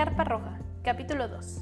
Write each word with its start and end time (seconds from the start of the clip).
Carpa 0.00 0.24
Roja, 0.24 0.58
capítulo 0.82 1.28
2. 1.28 1.58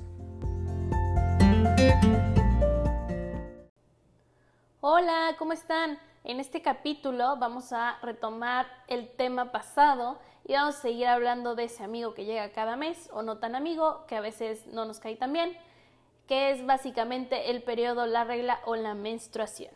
Hola, 4.80 5.34
¿cómo 5.40 5.52
están? 5.52 5.98
En 6.22 6.38
este 6.38 6.62
capítulo 6.62 7.36
vamos 7.38 7.72
a 7.72 7.98
retomar 8.00 8.68
el 8.86 9.08
tema 9.08 9.50
pasado 9.50 10.20
y 10.44 10.52
vamos 10.52 10.76
a 10.76 10.82
seguir 10.82 11.08
hablando 11.08 11.56
de 11.56 11.64
ese 11.64 11.82
amigo 11.82 12.14
que 12.14 12.26
llega 12.26 12.52
cada 12.52 12.76
mes 12.76 13.10
o 13.12 13.22
no 13.22 13.38
tan 13.38 13.56
amigo, 13.56 14.04
que 14.06 14.14
a 14.14 14.20
veces 14.20 14.68
no 14.68 14.84
nos 14.84 15.00
cae 15.00 15.16
tan 15.16 15.32
bien, 15.32 15.58
que 16.28 16.52
es 16.52 16.64
básicamente 16.64 17.50
el 17.50 17.64
periodo, 17.64 18.06
la 18.06 18.22
regla 18.22 18.60
o 18.66 18.76
la 18.76 18.94
menstruación. 18.94 19.74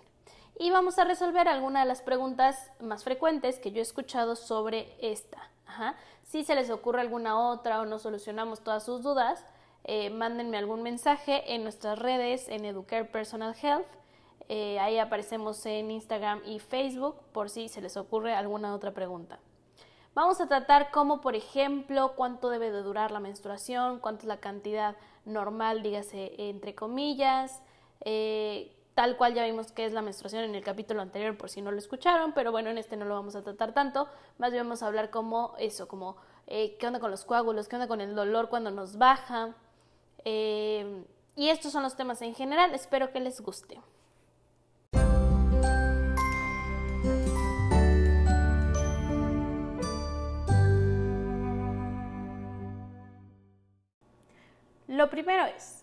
Y 0.57 0.71
vamos 0.71 1.01
a 1.01 1.05
resolver 1.05 1.49
algunas 1.49 1.83
de 1.83 1.89
las 1.89 2.03
preguntas 2.03 2.71
más 2.79 3.03
frecuentes 3.03 3.59
que 3.59 3.73
yo 3.73 3.81
he 3.81 3.83
escuchado 3.83 4.37
sobre 4.37 4.95
esta. 5.01 5.52
Si 6.23 6.45
se 6.45 6.54
les 6.54 6.70
ocurre 6.70 7.00
alguna 7.00 7.39
otra 7.39 7.80
o 7.80 7.85
no 7.85 7.99
solucionamos 7.99 8.61
todas 8.61 8.85
sus 8.85 9.03
dudas, 9.03 9.44
eh, 9.85 10.11
mándenme 10.11 10.58
algún 10.58 10.82
mensaje 10.82 11.54
en 11.54 11.63
nuestras 11.63 11.99
redes 11.99 12.49
en 12.49 12.64
Educare 12.64 13.04
Personal 13.04 13.54
Health. 13.61 13.86
Eh, 14.49 14.79
ahí 14.79 14.99
aparecemos 14.99 15.64
en 15.66 15.90
Instagram 15.90 16.40
y 16.44 16.58
Facebook 16.58 17.16
por 17.32 17.50
si 17.50 17.68
se 17.68 17.80
les 17.80 17.96
ocurre 17.96 18.35
alguna 18.35 18.75
otra 18.75 18.93
pregunta. 18.93 19.39
Vamos 20.14 20.40
a 20.40 20.46
tratar 20.46 20.90
como, 20.90 21.21
por 21.21 21.35
ejemplo, 21.35 22.13
cuánto 22.16 22.50
debe 22.50 22.71
de 22.71 22.82
durar 22.82 23.11
la 23.11 23.21
menstruación, 23.21 23.99
cuánto 23.99 24.22
es 24.22 24.29
la 24.29 24.36
cantidad 24.39 24.96
normal, 25.25 25.82
dígase 25.82 26.35
entre 26.36 26.75
comillas, 26.75 27.63
eh, 28.04 28.77
tal 28.95 29.17
cual 29.17 29.35
ya 29.35 29.45
vimos 29.45 29.73
que 29.73 29.87
es 29.87 29.93
la 29.93 30.03
menstruación 30.03 30.45
en 30.45 30.55
el 30.55 30.63
capítulo 30.63 31.00
anterior 31.00 31.37
por 31.37 31.49
si 31.49 31.63
no 31.63 31.71
lo 31.73 31.79
escucharon, 31.79 32.33
pero 32.33 32.53
bueno, 32.53 32.70
en 32.70 32.78
este 32.78 32.97
no 32.97 33.05
lo 33.05 33.14
vamos 33.14 33.34
a 33.37 33.42
tratar 33.42 33.73
tanto, 33.73 34.09
más 34.39 34.53
bien 34.53 34.64
vamos 34.64 34.83
a 34.83 34.87
hablar 34.87 35.11
como 35.11 35.55
eso, 35.59 35.89
como 35.89 36.17
qué 36.47 36.78
onda 36.87 37.00
con 37.00 37.11
los 37.11 37.25
coágulos, 37.25 37.69
qué 37.69 37.77
onda 37.77 37.89
con 37.89 38.00
el 38.00 38.14
dolor 38.14 38.48
cuando 38.50 38.70
nos 38.70 38.98
baja, 38.98 39.55
eh, 40.25 41.05
y 41.34 41.48
estos 41.48 41.72
son 41.72 41.83
los 41.83 41.97
temas 41.97 42.20
en 42.20 42.34
general, 42.34 42.75
espero 42.75 43.11
que 43.12 43.20
les 43.20 43.41
guste. 43.41 43.81
Lo 54.86 55.09
primero 55.09 55.47
es, 55.47 55.83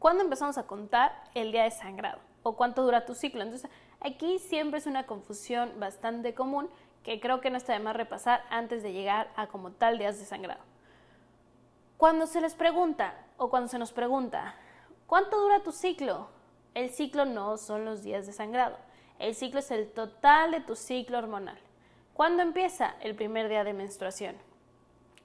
¿cuándo 0.00 0.24
empezamos 0.24 0.58
a 0.58 0.66
contar 0.66 1.30
el 1.34 1.52
día 1.52 1.62
de 1.62 1.70
sangrado? 1.70 2.31
¿O 2.42 2.56
cuánto 2.56 2.82
dura 2.82 3.04
tu 3.04 3.14
ciclo? 3.14 3.42
Entonces, 3.42 3.70
aquí 4.00 4.38
siempre 4.38 4.78
es 4.78 4.86
una 4.86 5.06
confusión 5.06 5.72
bastante 5.78 6.34
común 6.34 6.68
que 7.02 7.20
creo 7.20 7.40
que 7.40 7.50
no 7.50 7.56
está 7.56 7.72
de 7.72 7.78
más 7.78 7.96
repasar 7.96 8.44
antes 8.50 8.82
de 8.82 8.92
llegar 8.92 9.30
a 9.36 9.46
como 9.48 9.72
tal 9.72 9.98
días 9.98 10.18
de 10.18 10.24
sangrado. 10.24 10.60
Cuando 11.96 12.26
se 12.26 12.40
les 12.40 12.54
pregunta 12.54 13.14
o 13.36 13.48
cuando 13.50 13.68
se 13.68 13.78
nos 13.78 13.92
pregunta, 13.92 14.54
¿cuánto 15.06 15.40
dura 15.40 15.62
tu 15.62 15.72
ciclo? 15.72 16.28
El 16.74 16.90
ciclo 16.90 17.24
no 17.24 17.56
son 17.58 17.84
los 17.84 18.02
días 18.02 18.26
de 18.26 18.32
sangrado. 18.32 18.76
El 19.18 19.34
ciclo 19.34 19.60
es 19.60 19.70
el 19.70 19.90
total 19.90 20.50
de 20.50 20.60
tu 20.60 20.74
ciclo 20.74 21.18
hormonal. 21.18 21.58
¿Cuándo 22.14 22.42
empieza? 22.42 22.96
El 23.00 23.14
primer 23.14 23.48
día 23.48 23.62
de 23.62 23.72
menstruación. 23.72 24.36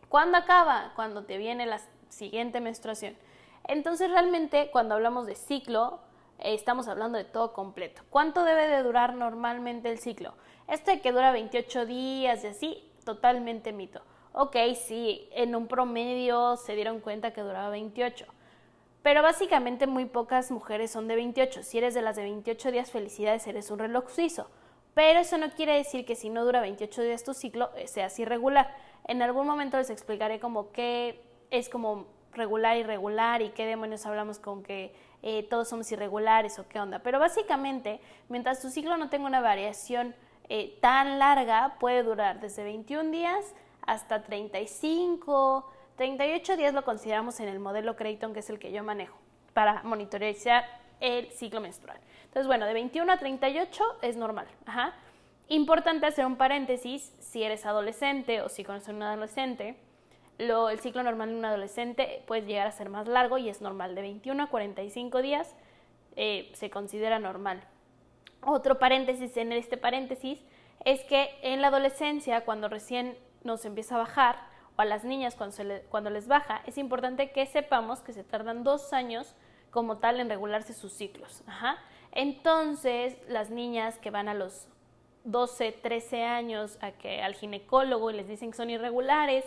¿Cuándo 0.09 0.37
acaba? 0.37 0.93
Cuando 0.95 1.23
te 1.23 1.37
viene 1.37 1.65
la 1.65 1.81
siguiente 2.09 2.61
menstruación. 2.61 3.15
Entonces 3.63 4.09
realmente 4.09 4.69
cuando 4.71 4.95
hablamos 4.95 5.25
de 5.25 5.35
ciclo, 5.35 5.99
estamos 6.39 6.87
hablando 6.87 7.17
de 7.17 7.25
todo 7.25 7.53
completo. 7.53 8.03
¿Cuánto 8.09 8.43
debe 8.43 8.67
de 8.67 8.83
durar 8.83 9.13
normalmente 9.13 9.89
el 9.89 9.99
ciclo? 9.99 10.33
Esto 10.67 10.91
de 10.91 11.01
que 11.01 11.11
dura 11.11 11.31
28 11.31 11.85
días 11.85 12.43
y 12.43 12.47
así, 12.47 12.91
totalmente 13.03 13.71
mito 13.73 14.01
ok, 14.37 14.55
sí, 14.75 15.27
en 15.31 15.55
un 15.55 15.67
promedio 15.67 16.57
se 16.57 16.75
dieron 16.75 16.99
cuenta 16.99 17.31
que 17.31 17.41
duraba 17.41 17.69
28. 17.69 18.25
Pero 19.01 19.23
básicamente 19.23 19.87
muy 19.87 20.05
pocas 20.05 20.51
mujeres 20.51 20.91
son 20.91 21.07
de 21.07 21.15
28. 21.15 21.63
Si 21.63 21.79
eres 21.79 21.95
de 21.95 22.03
las 22.03 22.17
de 22.17 22.23
28 22.23 22.71
días, 22.71 22.91
felicidades, 22.91 23.47
eres 23.47 23.71
un 23.71 23.79
reloj 23.79 24.09
suizo. 24.09 24.47
Pero 24.93 25.19
eso 25.19 25.39
no 25.39 25.49
quiere 25.51 25.75
decir 25.75 26.05
que 26.05 26.15
si 26.15 26.29
no 26.29 26.45
dura 26.45 26.61
28 26.61 27.01
días 27.01 27.23
tu 27.23 27.33
ciclo, 27.33 27.71
eh, 27.75 27.87
seas 27.87 28.19
irregular. 28.19 28.75
En 29.07 29.23
algún 29.23 29.47
momento 29.47 29.77
les 29.77 29.89
explicaré 29.89 30.39
como 30.39 30.71
qué 30.71 31.19
es 31.49 31.67
como 31.67 32.05
regular, 32.33 32.77
irregular 32.77 33.41
y 33.41 33.49
qué 33.49 33.65
demonios 33.65 34.05
hablamos 34.05 34.37
con 34.37 34.61
que 34.61 34.93
eh, 35.23 35.43
todos 35.43 35.67
somos 35.67 35.91
irregulares 35.91 36.59
o 36.59 36.67
qué 36.67 36.79
onda. 36.79 36.99
Pero 36.99 37.19
básicamente, 37.19 37.99
mientras 38.29 38.61
tu 38.61 38.69
ciclo 38.69 38.97
no 38.97 39.09
tenga 39.09 39.25
una 39.25 39.41
variación 39.41 40.15
eh, 40.49 40.77
tan 40.81 41.19
larga, 41.19 41.75
puede 41.79 42.03
durar 42.03 42.39
desde 42.39 42.63
21 42.63 43.11
días 43.11 43.53
hasta 43.85 44.21
35, 44.23 45.69
38 45.95 46.57
días 46.57 46.73
lo 46.73 46.83
consideramos 46.83 47.39
en 47.39 47.47
el 47.47 47.59
modelo 47.59 47.95
Creighton, 47.95 48.33
que 48.33 48.39
es 48.39 48.49
el 48.49 48.59
que 48.59 48.71
yo 48.71 48.83
manejo, 48.83 49.17
para 49.53 49.81
monitorear 49.83 50.65
el 50.99 51.31
ciclo 51.31 51.61
menstrual. 51.61 51.99
Entonces, 52.25 52.47
bueno, 52.47 52.65
de 52.65 52.73
21 52.73 53.11
a 53.11 53.17
38 53.17 53.83
es 54.01 54.15
normal. 54.15 54.47
Importante 55.49 56.05
hacer 56.05 56.25
un 56.25 56.35
paréntesis, 56.35 57.13
si 57.19 57.43
eres 57.43 57.65
adolescente 57.65 58.41
o 58.41 58.49
si 58.49 58.63
conoces 58.63 58.89
a 58.89 58.91
un 58.91 59.03
adolescente, 59.03 59.77
lo, 60.37 60.69
el 60.69 60.79
ciclo 60.79 61.03
normal 61.03 61.29
de 61.29 61.35
un 61.35 61.45
adolescente 61.45 62.23
puede 62.27 62.45
llegar 62.45 62.67
a 62.67 62.71
ser 62.71 62.89
más 62.89 63.07
largo 63.07 63.37
y 63.37 63.49
es 63.49 63.61
normal. 63.61 63.95
De 63.95 64.01
21 64.01 64.43
a 64.43 64.47
45 64.47 65.21
días 65.21 65.55
eh, 66.15 66.51
se 66.53 66.69
considera 66.69 67.19
normal. 67.19 67.63
Otro 68.41 68.79
paréntesis 68.79 69.35
en 69.37 69.51
este 69.51 69.77
paréntesis 69.77 70.39
es 70.85 71.03
que 71.05 71.29
en 71.41 71.61
la 71.61 71.67
adolescencia, 71.67 72.45
cuando 72.45 72.69
recién 72.69 73.17
nos 73.43 73.65
empieza 73.65 73.95
a 73.95 73.99
bajar, 73.99 74.35
o 74.77 74.81
a 74.81 74.85
las 74.85 75.03
niñas 75.03 75.35
cuando, 75.35 75.55
cuando 75.89 76.09
les 76.11 76.27
baja, 76.27 76.61
es 76.67 76.77
importante 76.77 77.31
que 77.31 77.45
sepamos 77.47 78.01
que 78.01 78.13
se 78.13 78.23
tardan 78.23 78.63
dos 78.63 78.93
años 78.93 79.35
como 79.71 79.97
tal 79.97 80.19
en 80.19 80.29
regularse 80.29 80.73
sus 80.73 80.93
ciclos. 80.93 81.43
Entonces, 82.11 83.17
las 83.27 83.49
niñas 83.49 83.97
que 83.97 84.11
van 84.11 84.29
a 84.29 84.33
los 84.33 84.67
12, 85.25 85.71
13 85.71 86.23
años 86.23 86.77
a 86.81 86.91
que, 86.91 87.21
al 87.21 87.35
ginecólogo 87.35 88.11
y 88.11 88.13
les 88.13 88.27
dicen 88.27 88.51
que 88.51 88.57
son 88.57 88.69
irregulares 88.69 89.43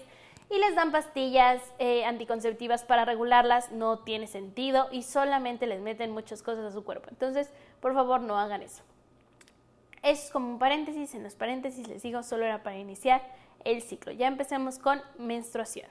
y 0.51 0.59
les 0.59 0.75
dan 0.75 0.91
pastillas 0.91 1.63
eh, 1.79 2.05
anticonceptivas 2.05 2.85
para 2.85 3.05
regularlas, 3.05 3.71
no 3.71 4.01
tiene 4.01 4.27
sentido 4.27 4.89
y 4.91 5.05
solamente 5.05 5.67
les 5.67 5.81
meten 5.81 6.11
muchas 6.11 6.43
cosas 6.43 6.65
a 6.65 6.73
su 6.73 6.85
cuerpo. 6.85 7.09
Entonces, 7.09 7.51
por 7.81 7.95
favor, 7.95 8.21
no 8.21 8.39
hagan 8.39 8.63
eso. 8.63 8.83
Es 10.03 10.31
como 10.33 10.49
un 10.49 10.59
paréntesis, 10.59 11.15
en 11.15 11.23
los 11.23 11.37
paréntesis 11.37 11.87
les 11.87 12.03
digo, 12.03 12.23
solo 12.25 12.45
era 12.45 12.65
para 12.65 12.79
iniciar 12.79 13.23
el 13.65 13.81
ciclo. 13.81 14.11
Ya 14.13 14.27
empecemos 14.27 14.79
con 14.79 15.01
menstruación. 15.19 15.89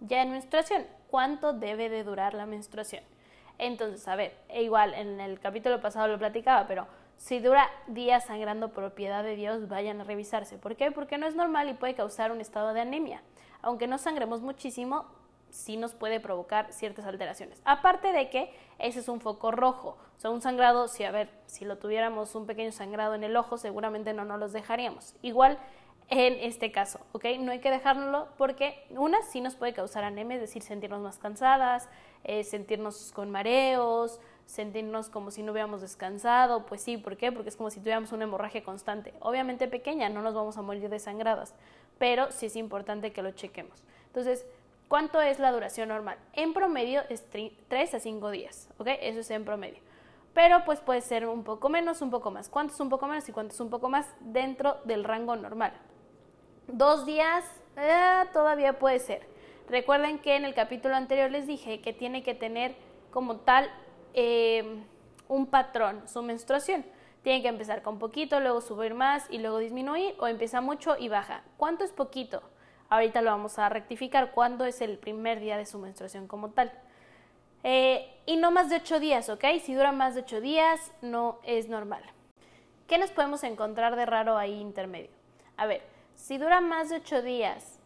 Ya 0.00 0.20
en 0.20 0.32
menstruación, 0.32 0.86
¿cuánto 1.08 1.54
debe 1.54 1.88
de 1.88 2.04
durar 2.04 2.34
la 2.34 2.44
menstruación? 2.44 3.04
Entonces, 3.58 4.06
a 4.08 4.16
ver, 4.16 4.36
igual 4.54 4.92
en 4.94 5.20
el 5.20 5.38
capítulo 5.40 5.80
pasado 5.80 6.08
lo 6.08 6.18
platicaba, 6.18 6.66
pero 6.66 6.86
si 7.22 7.38
dura 7.38 7.70
días 7.86 8.24
sangrando 8.24 8.72
propiedad 8.72 9.22
de 9.22 9.36
Dios, 9.36 9.68
vayan 9.68 10.00
a 10.00 10.04
revisarse. 10.04 10.58
¿Por 10.58 10.74
qué? 10.74 10.90
Porque 10.90 11.18
no 11.18 11.26
es 11.28 11.36
normal 11.36 11.68
y 11.68 11.74
puede 11.74 11.94
causar 11.94 12.32
un 12.32 12.40
estado 12.40 12.74
de 12.74 12.80
anemia. 12.80 13.22
Aunque 13.60 13.86
no 13.86 13.96
sangremos 13.96 14.40
muchísimo, 14.40 15.06
sí 15.48 15.76
nos 15.76 15.94
puede 15.94 16.18
provocar 16.18 16.72
ciertas 16.72 17.06
alteraciones. 17.06 17.62
Aparte 17.64 18.10
de 18.10 18.28
que 18.28 18.52
ese 18.80 18.98
es 18.98 19.08
un 19.08 19.20
foco 19.20 19.52
rojo. 19.52 19.96
O 20.16 20.20
sea, 20.20 20.30
un 20.30 20.42
sangrado, 20.42 20.88
si 20.88 21.04
a 21.04 21.12
ver, 21.12 21.30
si 21.46 21.64
lo 21.64 21.78
tuviéramos 21.78 22.34
un 22.34 22.44
pequeño 22.44 22.72
sangrado 22.72 23.14
en 23.14 23.22
el 23.22 23.36
ojo, 23.36 23.56
seguramente 23.56 24.12
no 24.14 24.24
nos 24.24 24.40
los 24.40 24.52
dejaríamos. 24.52 25.14
Igual 25.22 25.58
en 26.08 26.34
este 26.40 26.72
caso, 26.72 26.98
¿ok? 27.12 27.24
No 27.38 27.52
hay 27.52 27.60
que 27.60 27.70
dejarlo 27.70 28.30
porque 28.36 28.84
una 28.90 29.22
sí 29.22 29.40
nos 29.40 29.54
puede 29.54 29.72
causar 29.74 30.02
anemia, 30.02 30.34
es 30.34 30.40
decir, 30.40 30.62
sentirnos 30.62 31.00
más 31.00 31.18
cansadas, 31.18 31.88
eh, 32.24 32.42
sentirnos 32.42 33.12
con 33.12 33.30
mareos, 33.30 34.20
sentirnos 34.46 35.08
como 35.08 35.30
si 35.30 35.42
no 35.42 35.52
hubiéramos 35.52 35.80
descansado, 35.80 36.66
pues 36.66 36.82
sí, 36.82 36.96
¿por 36.96 37.16
qué? 37.16 37.32
Porque 37.32 37.48
es 37.48 37.56
como 37.56 37.70
si 37.70 37.80
tuviéramos 37.80 38.12
una 38.12 38.24
hemorragia 38.24 38.62
constante. 38.62 39.14
Obviamente 39.20 39.68
pequeña, 39.68 40.08
no 40.08 40.22
nos 40.22 40.34
vamos 40.34 40.56
a 40.56 40.62
morir 40.62 40.88
desangradas, 40.88 41.54
pero 41.98 42.30
sí 42.30 42.46
es 42.46 42.56
importante 42.56 43.12
que 43.12 43.22
lo 43.22 43.30
chequemos. 43.32 43.82
Entonces, 44.06 44.46
¿cuánto 44.88 45.20
es 45.20 45.38
la 45.38 45.52
duración 45.52 45.88
normal? 45.88 46.18
En 46.32 46.52
promedio 46.52 47.02
es 47.08 47.24
3 47.30 47.94
a 47.94 48.00
5 48.00 48.30
días, 48.30 48.68
¿ok? 48.78 48.88
Eso 49.00 49.20
es 49.20 49.30
en 49.30 49.44
promedio. 49.44 49.78
Pero 50.34 50.64
pues 50.64 50.80
puede 50.80 51.02
ser 51.02 51.26
un 51.26 51.44
poco 51.44 51.68
menos, 51.68 52.00
un 52.00 52.10
poco 52.10 52.30
más. 52.30 52.48
¿Cuánto 52.48 52.72
es 52.74 52.80
un 52.80 52.88
poco 52.88 53.06
menos 53.06 53.28
y 53.28 53.32
cuánto 53.32 53.62
un 53.62 53.70
poco 53.70 53.88
más? 53.88 54.06
Dentro 54.20 54.78
del 54.84 55.04
rango 55.04 55.36
normal. 55.36 55.72
Dos 56.68 57.04
días 57.04 57.44
eh, 57.76 58.24
todavía 58.32 58.78
puede 58.78 58.98
ser. 58.98 59.26
Recuerden 59.68 60.18
que 60.18 60.36
en 60.36 60.44
el 60.44 60.54
capítulo 60.54 60.94
anterior 60.94 61.30
les 61.30 61.46
dije 61.46 61.80
que 61.80 61.92
tiene 61.92 62.22
que 62.22 62.34
tener 62.34 62.74
como 63.10 63.36
tal 63.36 63.70
em, 64.14 64.84
un 65.28 65.46
patrón 65.46 66.06
su 66.08 66.22
menstruación. 66.22 66.84
Tiene 67.22 67.42
que 67.42 67.48
empezar 67.48 67.82
con 67.82 67.98
poquito, 67.98 68.40
luego 68.40 68.60
subir 68.60 68.94
más 68.94 69.26
y 69.30 69.38
luego 69.38 69.58
disminuir 69.58 70.14
o 70.18 70.26
empieza 70.26 70.60
mucho 70.60 70.96
y 70.98 71.08
baja. 71.08 71.42
¿Cuánto 71.56 71.84
es 71.84 71.92
poquito? 71.92 72.42
Ahorita 72.88 73.22
lo 73.22 73.30
vamos 73.30 73.58
a 73.58 73.68
rectificar. 73.68 74.32
¿Cuándo 74.32 74.64
es 74.64 74.80
el 74.80 74.98
primer 74.98 75.40
día 75.40 75.56
de 75.56 75.66
su 75.66 75.78
menstruación 75.78 76.26
como 76.26 76.50
tal? 76.50 76.72
Eh, 77.62 78.12
y 78.26 78.36
no 78.36 78.50
más 78.50 78.70
de 78.70 78.76
ocho 78.76 78.98
días, 78.98 79.28
¿ok? 79.28 79.44
Si 79.62 79.72
dura 79.74 79.92
más 79.92 80.14
de 80.14 80.22
ocho 80.22 80.40
días, 80.40 80.92
no 81.00 81.38
es 81.44 81.68
normal. 81.68 82.02
¿Qué 82.88 82.98
nos 82.98 83.10
podemos 83.10 83.42
encontrar 83.44 83.96
de 83.96 84.04
raro 84.04 84.36
ahí 84.36 84.60
intermedio? 84.60 85.08
A 85.56 85.66
ver, 85.66 85.82
si 86.14 86.38
dura 86.38 86.60
más 86.60 86.90
de 86.90 86.96
8 86.96 87.22
días 87.22 87.78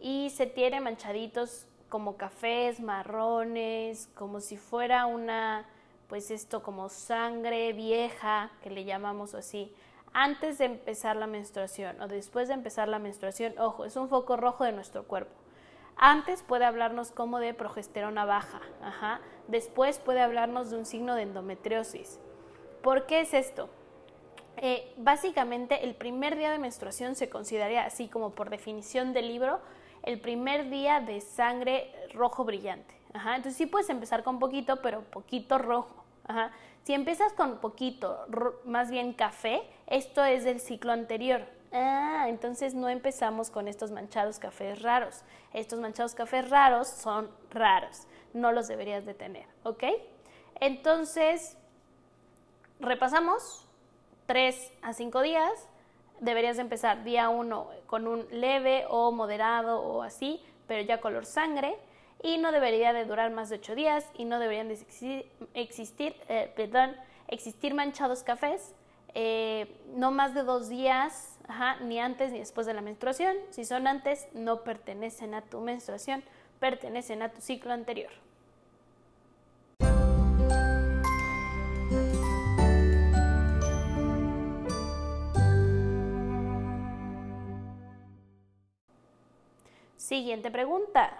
y 0.00 0.30
se 0.30 0.46
tiene 0.46 0.80
manchaditos 0.80 1.66
como 1.96 2.18
cafés, 2.18 2.78
marrones, 2.78 4.10
como 4.14 4.40
si 4.40 4.58
fuera 4.58 5.06
una, 5.06 5.64
pues 6.08 6.30
esto 6.30 6.62
como 6.62 6.90
sangre 6.90 7.72
vieja, 7.72 8.50
que 8.60 8.68
le 8.68 8.84
llamamos 8.84 9.34
así, 9.34 9.74
antes 10.12 10.58
de 10.58 10.66
empezar 10.66 11.16
la 11.16 11.26
menstruación 11.26 11.98
o 12.02 12.06
después 12.06 12.48
de 12.48 12.54
empezar 12.54 12.86
la 12.88 12.98
menstruación, 12.98 13.58
ojo, 13.58 13.86
es 13.86 13.96
un 13.96 14.10
foco 14.10 14.36
rojo 14.36 14.64
de 14.64 14.72
nuestro 14.72 15.04
cuerpo. 15.04 15.32
Antes 15.96 16.42
puede 16.42 16.66
hablarnos 16.66 17.12
como 17.12 17.38
de 17.38 17.54
progesterona 17.54 18.26
baja, 18.26 18.60
después 19.48 19.98
puede 19.98 20.20
hablarnos 20.20 20.68
de 20.68 20.76
un 20.76 20.84
signo 20.84 21.14
de 21.14 21.22
endometriosis. 21.22 22.20
¿Por 22.82 23.06
qué 23.06 23.22
es 23.22 23.32
esto? 23.32 23.70
Eh, 24.58 24.92
básicamente 24.98 25.82
el 25.82 25.94
primer 25.94 26.36
día 26.36 26.50
de 26.50 26.58
menstruación 26.58 27.14
se 27.14 27.30
consideraría 27.30 27.86
así 27.86 28.08
como 28.08 28.34
por 28.34 28.50
definición 28.50 29.14
del 29.14 29.28
libro 29.28 29.60
el 30.06 30.20
primer 30.20 30.70
día 30.70 31.00
de 31.00 31.20
sangre 31.20 31.92
rojo 32.14 32.44
brillante. 32.44 32.94
Entonces 33.12 33.56
sí 33.56 33.66
puedes 33.66 33.90
empezar 33.90 34.22
con 34.22 34.38
poquito, 34.38 34.80
pero 34.80 35.02
poquito 35.02 35.58
rojo. 35.58 36.04
Si 36.84 36.94
empiezas 36.94 37.32
con 37.32 37.58
poquito, 37.58 38.26
más 38.64 38.90
bien 38.90 39.12
café, 39.12 39.62
esto 39.86 40.24
es 40.24 40.44
del 40.44 40.60
ciclo 40.60 40.92
anterior. 40.92 41.44
Ah, 41.72 42.26
entonces 42.28 42.74
no 42.74 42.88
empezamos 42.88 43.50
con 43.50 43.68
estos 43.68 43.90
manchados 43.90 44.38
cafés 44.38 44.82
raros. 44.82 45.22
Estos 45.52 45.80
manchados 45.80 46.14
cafés 46.14 46.48
raros 46.48 46.88
son 46.88 47.30
raros. 47.50 48.06
No 48.32 48.52
los 48.52 48.68
deberías 48.68 49.04
de 49.04 49.14
tener, 49.14 49.46
¿ok? 49.64 49.84
Entonces, 50.60 51.56
repasamos 52.78 53.66
3 54.26 54.72
a 54.82 54.92
5 54.92 55.22
días 55.22 55.68
deberías 56.20 56.58
empezar 56.58 57.04
día 57.04 57.28
1 57.28 57.70
con 57.86 58.06
un 58.06 58.26
leve 58.30 58.84
o 58.88 59.12
moderado 59.12 59.80
o 59.80 60.02
así, 60.02 60.42
pero 60.66 60.82
ya 60.82 61.00
color 61.00 61.24
sangre 61.24 61.76
y 62.22 62.38
no 62.38 62.52
debería 62.52 62.92
de 62.92 63.04
durar 63.04 63.30
más 63.30 63.48
de 63.48 63.56
8 63.56 63.74
días 63.74 64.10
y 64.14 64.24
no 64.24 64.38
deberían 64.38 64.68
de 64.68 64.74
existir, 65.54 66.16
eh, 66.28 66.52
perdón, 66.56 66.96
existir 67.28 67.74
manchados 67.74 68.22
cafés, 68.22 68.74
eh, 69.14 69.80
no 69.94 70.10
más 70.10 70.34
de 70.34 70.42
dos 70.42 70.68
días, 70.68 71.38
ni 71.80 71.98
antes 71.98 72.32
ni 72.32 72.38
después 72.38 72.66
de 72.66 72.74
la 72.74 72.82
menstruación. 72.82 73.36
Si 73.50 73.64
son 73.64 73.86
antes, 73.86 74.28
no 74.34 74.62
pertenecen 74.62 75.34
a 75.34 75.42
tu 75.42 75.60
menstruación, 75.60 76.22
pertenecen 76.58 77.22
a 77.22 77.30
tu 77.30 77.40
ciclo 77.40 77.72
anterior. 77.72 78.10
Siguiente 90.06 90.52
pregunta. 90.52 91.10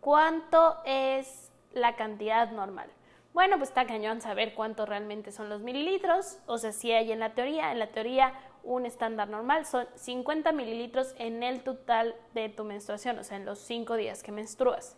¿Cuánto 0.00 0.76
es 0.84 1.50
la 1.72 1.96
cantidad 1.96 2.48
normal? 2.52 2.88
Bueno, 3.34 3.56
pues 3.56 3.70
está 3.70 3.84
cañón 3.84 4.20
saber 4.20 4.54
cuánto 4.54 4.86
realmente 4.86 5.32
son 5.32 5.48
los 5.48 5.60
mililitros. 5.60 6.38
O 6.46 6.56
sea, 6.56 6.70
si 6.70 6.92
hay 6.92 7.10
en 7.10 7.18
la 7.18 7.34
teoría, 7.34 7.72
en 7.72 7.80
la 7.80 7.88
teoría 7.88 8.34
un 8.62 8.86
estándar 8.86 9.28
normal 9.28 9.66
son 9.66 9.88
50 9.96 10.52
mililitros 10.52 11.16
en 11.18 11.42
el 11.42 11.64
total 11.64 12.14
de 12.32 12.48
tu 12.48 12.62
menstruación, 12.62 13.18
o 13.18 13.24
sea, 13.24 13.38
en 13.38 13.44
los 13.44 13.58
5 13.58 13.96
días 13.96 14.22
que 14.22 14.30
menstruas. 14.30 14.96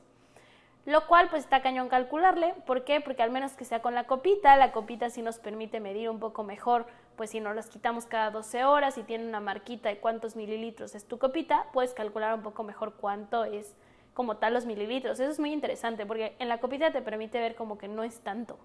Lo 0.85 1.07
cual 1.07 1.31
pues 1.31 1.45
está 1.45 1.63
cañón 1.63 1.89
calcularle. 1.89 2.53
¿Por 2.67 2.85
qué? 2.85 3.01
Porque 3.01 3.23
al 3.23 3.31
menos 3.31 3.53
que 3.53 3.65
sea 3.65 3.81
con 3.81 3.95
la 3.95 4.05
copita, 4.05 4.55
la 4.57 4.71
copita 4.71 5.09
sí 5.09 5.23
nos 5.23 5.39
permite 5.39 5.81
medir 5.81 6.11
un 6.11 6.21
poco 6.21 6.45
mejor 6.45 6.87
pues 7.21 7.29
si 7.29 7.41
no 7.41 7.53
las 7.53 7.69
quitamos 7.69 8.07
cada 8.07 8.31
12 8.31 8.65
horas 8.65 8.97
y 8.97 9.03
tiene 9.03 9.29
una 9.29 9.41
marquita 9.41 9.91
de 9.91 9.99
cuántos 9.99 10.37
mililitros 10.37 10.95
es 10.95 11.05
tu 11.05 11.19
copita, 11.19 11.67
puedes 11.75 11.93
calcular 11.93 12.33
un 12.35 12.41
poco 12.41 12.63
mejor 12.63 12.95
cuánto 12.95 13.45
es 13.45 13.77
como 14.15 14.39
tal 14.39 14.55
los 14.55 14.65
mililitros. 14.65 15.21
Eso 15.21 15.31
es 15.31 15.39
muy 15.39 15.53
interesante 15.53 16.07
porque 16.07 16.35
en 16.39 16.49
la 16.49 16.61
copita 16.61 16.93
te 16.93 17.03
permite 17.03 17.39
ver 17.39 17.57
como 17.57 17.77
que 17.77 17.89
no 17.89 18.05
es 18.05 18.21
tanto. 18.21 18.59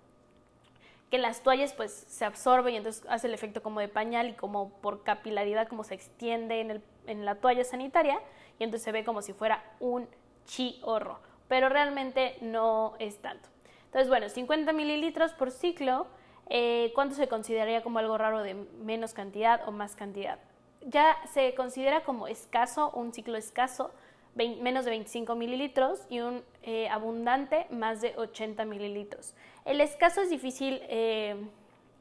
Que 1.11 1.17
las 1.17 1.43
toallas 1.43 1.73
pues 1.73 1.91
se 1.91 2.23
absorben 2.23 2.75
y 2.75 2.77
entonces 2.77 3.05
hace 3.09 3.27
el 3.27 3.33
efecto 3.33 3.61
como 3.61 3.81
de 3.81 3.89
pañal 3.89 4.29
y 4.29 4.33
como 4.35 4.69
por 4.79 5.03
capilaridad 5.03 5.67
como 5.67 5.83
se 5.83 5.95
extiende 5.95 6.61
en, 6.61 6.81
en 7.07 7.25
la 7.25 7.35
toalla 7.35 7.65
sanitaria 7.65 8.21
y 8.57 8.63
entonces 8.63 8.85
se 8.85 8.93
ve 8.93 9.03
como 9.03 9.21
si 9.21 9.33
fuera 9.33 9.65
un 9.81 10.07
chiorro, 10.45 11.19
pero 11.49 11.67
realmente 11.67 12.37
no 12.39 12.93
es 12.99 13.17
tanto. 13.17 13.49
Entonces 13.87 14.07
bueno, 14.07 14.29
50 14.29 14.71
mililitros 14.71 15.33
por 15.33 15.51
ciclo 15.51 16.07
eh, 16.49 16.91
¿cuánto 16.93 17.15
se 17.15 17.27
consideraría 17.27 17.83
como 17.83 17.99
algo 17.99 18.17
raro 18.17 18.41
de 18.43 18.53
menos 18.53 19.13
cantidad 19.13 19.67
o 19.67 19.71
más 19.71 19.95
cantidad? 19.95 20.39
Ya 20.81 21.15
se 21.33 21.55
considera 21.55 22.03
como 22.03 22.27
escaso, 22.27 22.91
un 22.91 23.13
ciclo 23.13 23.37
escaso, 23.37 23.91
menos 24.35 24.85
de 24.85 24.91
25 24.91 25.33
mililitros 25.35 26.01
y 26.09 26.19
un 26.19 26.43
eh, 26.61 26.89
abundante 26.89 27.67
más 27.69 28.01
de 28.01 28.13
80 28.17 28.65
mililitros. 28.65 29.33
El 29.63 29.81
escaso 29.81 30.21
es 30.21 30.29
difícil 30.29 30.81
eh, 30.83 31.37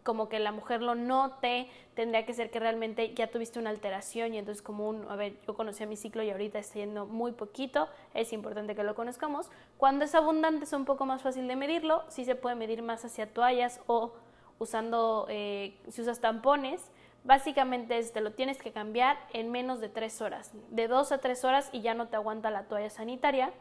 como 0.03 0.29
que 0.29 0.39
la 0.39 0.53
mujer 0.53 0.83
lo 0.83 0.95
note, 0.95 1.69
tendría 1.95 2.27
que 2.27 2.35
ser 2.35 2.51
que 2.51 2.61
realmente 2.61 3.15
ya 3.15 3.29
tuviste 3.29 3.59
una 3.59 3.71
alteración 3.71 4.35
y 4.35 4.39
entonces 4.39 4.63
como 4.63 4.89
un, 4.89 5.11
a 5.11 5.17
ver, 5.17 5.37
yo 5.47 5.55
conocí 5.55 5.87
mi 5.87 5.97
ciclo 5.97 6.23
y 6.23 6.31
ahorita 6.31 6.59
está 6.59 6.75
yendo 6.75 7.07
muy 7.07 7.33
poquito, 7.33 7.89
es 8.13 8.33
importante 8.33 8.75
que 8.75 8.83
lo 8.83 8.95
conozcamos. 8.95 9.49
Cuando 9.79 10.05
es 10.05 10.15
abundante 10.15 10.65
es 10.65 10.73
un 10.73 10.85
poco 10.85 11.07
más 11.07 11.23
fácil 11.23 11.49
de 11.49 11.57
medirlo, 11.57 12.05
sí 12.09 12.25
se 12.25 12.35
puede 12.35 12.55
medir 12.55 12.83
más 12.83 13.05
hacia 13.05 13.33
toallas 13.33 13.81
o 13.87 14.13
usando, 14.59 15.27
eh, 15.29 15.77
si 15.89 16.03
usas 16.03 16.21
tampones, 16.21 16.81
básicamente 17.25 17.99
es, 17.99 18.13
te 18.13 18.21
lo 18.21 18.33
tienes 18.33 18.59
que 18.59 18.73
cambiar 18.73 19.19
en 19.33 19.51
menos 19.51 19.81
de 19.81 19.89
tres 19.89 20.21
horas, 20.21 20.53
de 20.71 20.89
dos 20.89 21.13
a 21.13 21.19
tres 21.19 21.45
horas 21.45 21.71
y 21.73 21.81
ya 21.81 21.95
no 21.95 22.09
te 22.09 22.17
aguanta 22.17 22.51
la 22.51 22.65
toalla 22.65 22.91
sanitaria. 22.91 23.53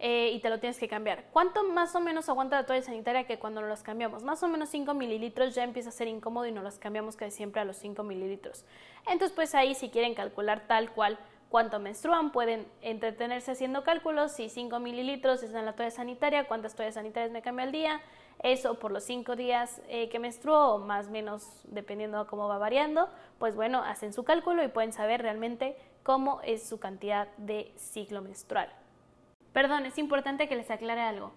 Eh, 0.00 0.30
y 0.32 0.38
te 0.38 0.48
lo 0.48 0.60
tienes 0.60 0.78
que 0.78 0.86
cambiar. 0.86 1.24
¿Cuánto 1.32 1.64
más 1.64 1.96
o 1.96 2.00
menos 2.00 2.28
aguanta 2.28 2.54
la 2.54 2.66
toalla 2.66 2.82
sanitaria 2.82 3.26
que 3.26 3.40
cuando 3.40 3.60
nos 3.60 3.68
las 3.68 3.82
cambiamos? 3.82 4.22
Más 4.22 4.40
o 4.44 4.48
menos 4.48 4.68
5 4.68 4.94
mililitros 4.94 5.56
ya 5.56 5.64
empieza 5.64 5.88
a 5.88 5.92
ser 5.92 6.06
incómodo 6.06 6.46
y 6.46 6.52
nos 6.52 6.62
las 6.62 6.78
cambiamos 6.78 7.16
casi 7.16 7.36
siempre 7.36 7.60
a 7.60 7.64
los 7.64 7.78
5 7.78 8.04
mililitros. 8.04 8.64
Entonces, 9.08 9.32
pues 9.34 9.56
ahí 9.56 9.74
si 9.74 9.90
quieren 9.90 10.14
calcular 10.14 10.68
tal 10.68 10.92
cual 10.92 11.18
cuánto 11.48 11.80
menstruan, 11.80 12.30
pueden 12.30 12.68
entretenerse 12.80 13.50
haciendo 13.50 13.82
cálculos. 13.82 14.30
Si 14.30 14.48
5 14.48 14.78
mililitros 14.78 15.42
es 15.42 15.52
en 15.52 15.64
la 15.64 15.72
toalla 15.72 15.90
sanitaria, 15.90 16.46
cuántas 16.46 16.76
toallas 16.76 16.94
sanitarias 16.94 17.32
me 17.32 17.42
cambia 17.42 17.64
al 17.64 17.72
día, 17.72 18.00
eso 18.42 18.78
por 18.78 18.92
los 18.92 19.04
cinco 19.04 19.36
días 19.36 19.80
eh, 19.88 20.08
que 20.08 20.18
menstruó, 20.18 20.74
o 20.74 20.78
más 20.78 21.08
o 21.08 21.10
menos 21.10 21.44
dependiendo 21.64 22.22
de 22.22 22.26
cómo 22.28 22.48
va 22.48 22.58
variando, 22.58 23.08
pues 23.38 23.56
bueno, 23.56 23.82
hacen 23.82 24.12
su 24.12 24.24
cálculo 24.24 24.62
y 24.62 24.68
pueden 24.68 24.92
saber 24.92 25.22
realmente 25.22 25.76
cómo 26.02 26.40
es 26.42 26.66
su 26.68 26.78
cantidad 26.78 27.28
de 27.36 27.72
ciclo 27.76 28.22
menstrual. 28.22 28.72
Perdón, 29.52 29.86
es 29.86 29.98
importante 29.98 30.48
que 30.48 30.56
les 30.56 30.70
aclare 30.70 31.00
algo. 31.00 31.32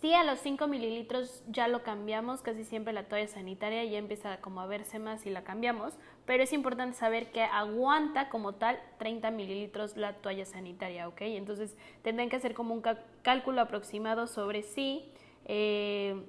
Si 0.00 0.12
a 0.12 0.22
los 0.22 0.38
5 0.40 0.66
mililitros 0.68 1.42
ya 1.48 1.66
lo 1.66 1.82
cambiamos, 1.82 2.42
casi 2.42 2.62
siempre 2.64 2.92
la 2.92 3.08
toalla 3.08 3.26
sanitaria 3.26 3.84
ya 3.84 3.96
empieza 3.96 4.38
como 4.42 4.60
a 4.60 4.66
verse 4.66 4.98
más 4.98 5.24
y 5.24 5.30
la 5.30 5.44
cambiamos, 5.44 5.94
pero 6.26 6.42
es 6.42 6.52
importante 6.52 6.94
saber 6.94 7.32
que 7.32 7.42
aguanta 7.42 8.28
como 8.28 8.54
tal 8.54 8.78
30 8.98 9.30
mililitros 9.30 9.96
la 9.96 10.12
toalla 10.14 10.44
sanitaria, 10.44 11.08
¿ok? 11.08 11.22
Entonces 11.22 11.76
tendrán 12.02 12.28
que 12.28 12.36
hacer 12.36 12.52
como 12.52 12.74
un 12.74 12.82
cálculo 13.22 13.62
aproximado 13.62 14.26
sobre 14.26 14.62
si 14.62 15.10
eh, 15.46 16.22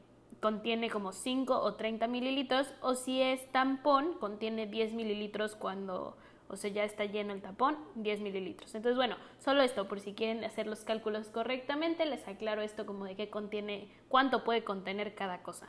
contiene 0.45 0.91
como 0.91 1.11
5 1.11 1.59
o 1.59 1.73
30 1.73 2.05
mililitros 2.05 2.71
o 2.81 2.93
si 2.93 3.19
es 3.19 3.51
tampón 3.51 4.13
contiene 4.19 4.67
10 4.67 4.93
mililitros 4.93 5.55
cuando, 5.55 6.15
o 6.49 6.55
sea, 6.55 6.69
ya 6.69 6.83
está 6.83 7.03
lleno 7.05 7.33
el 7.33 7.41
tapón, 7.41 7.75
10 7.95 8.21
mililitros. 8.21 8.75
Entonces, 8.75 8.95
bueno, 8.95 9.15
solo 9.39 9.63
esto, 9.63 9.87
por 9.87 9.99
si 9.99 10.13
quieren 10.13 10.43
hacer 10.43 10.67
los 10.67 10.85
cálculos 10.85 11.29
correctamente, 11.29 12.05
les 12.05 12.27
aclaro 12.27 12.61
esto 12.61 12.85
como 12.85 13.05
de 13.05 13.15
qué 13.15 13.31
contiene, 13.31 13.89
cuánto 14.07 14.43
puede 14.43 14.63
contener 14.63 15.15
cada 15.15 15.41
cosa. 15.41 15.65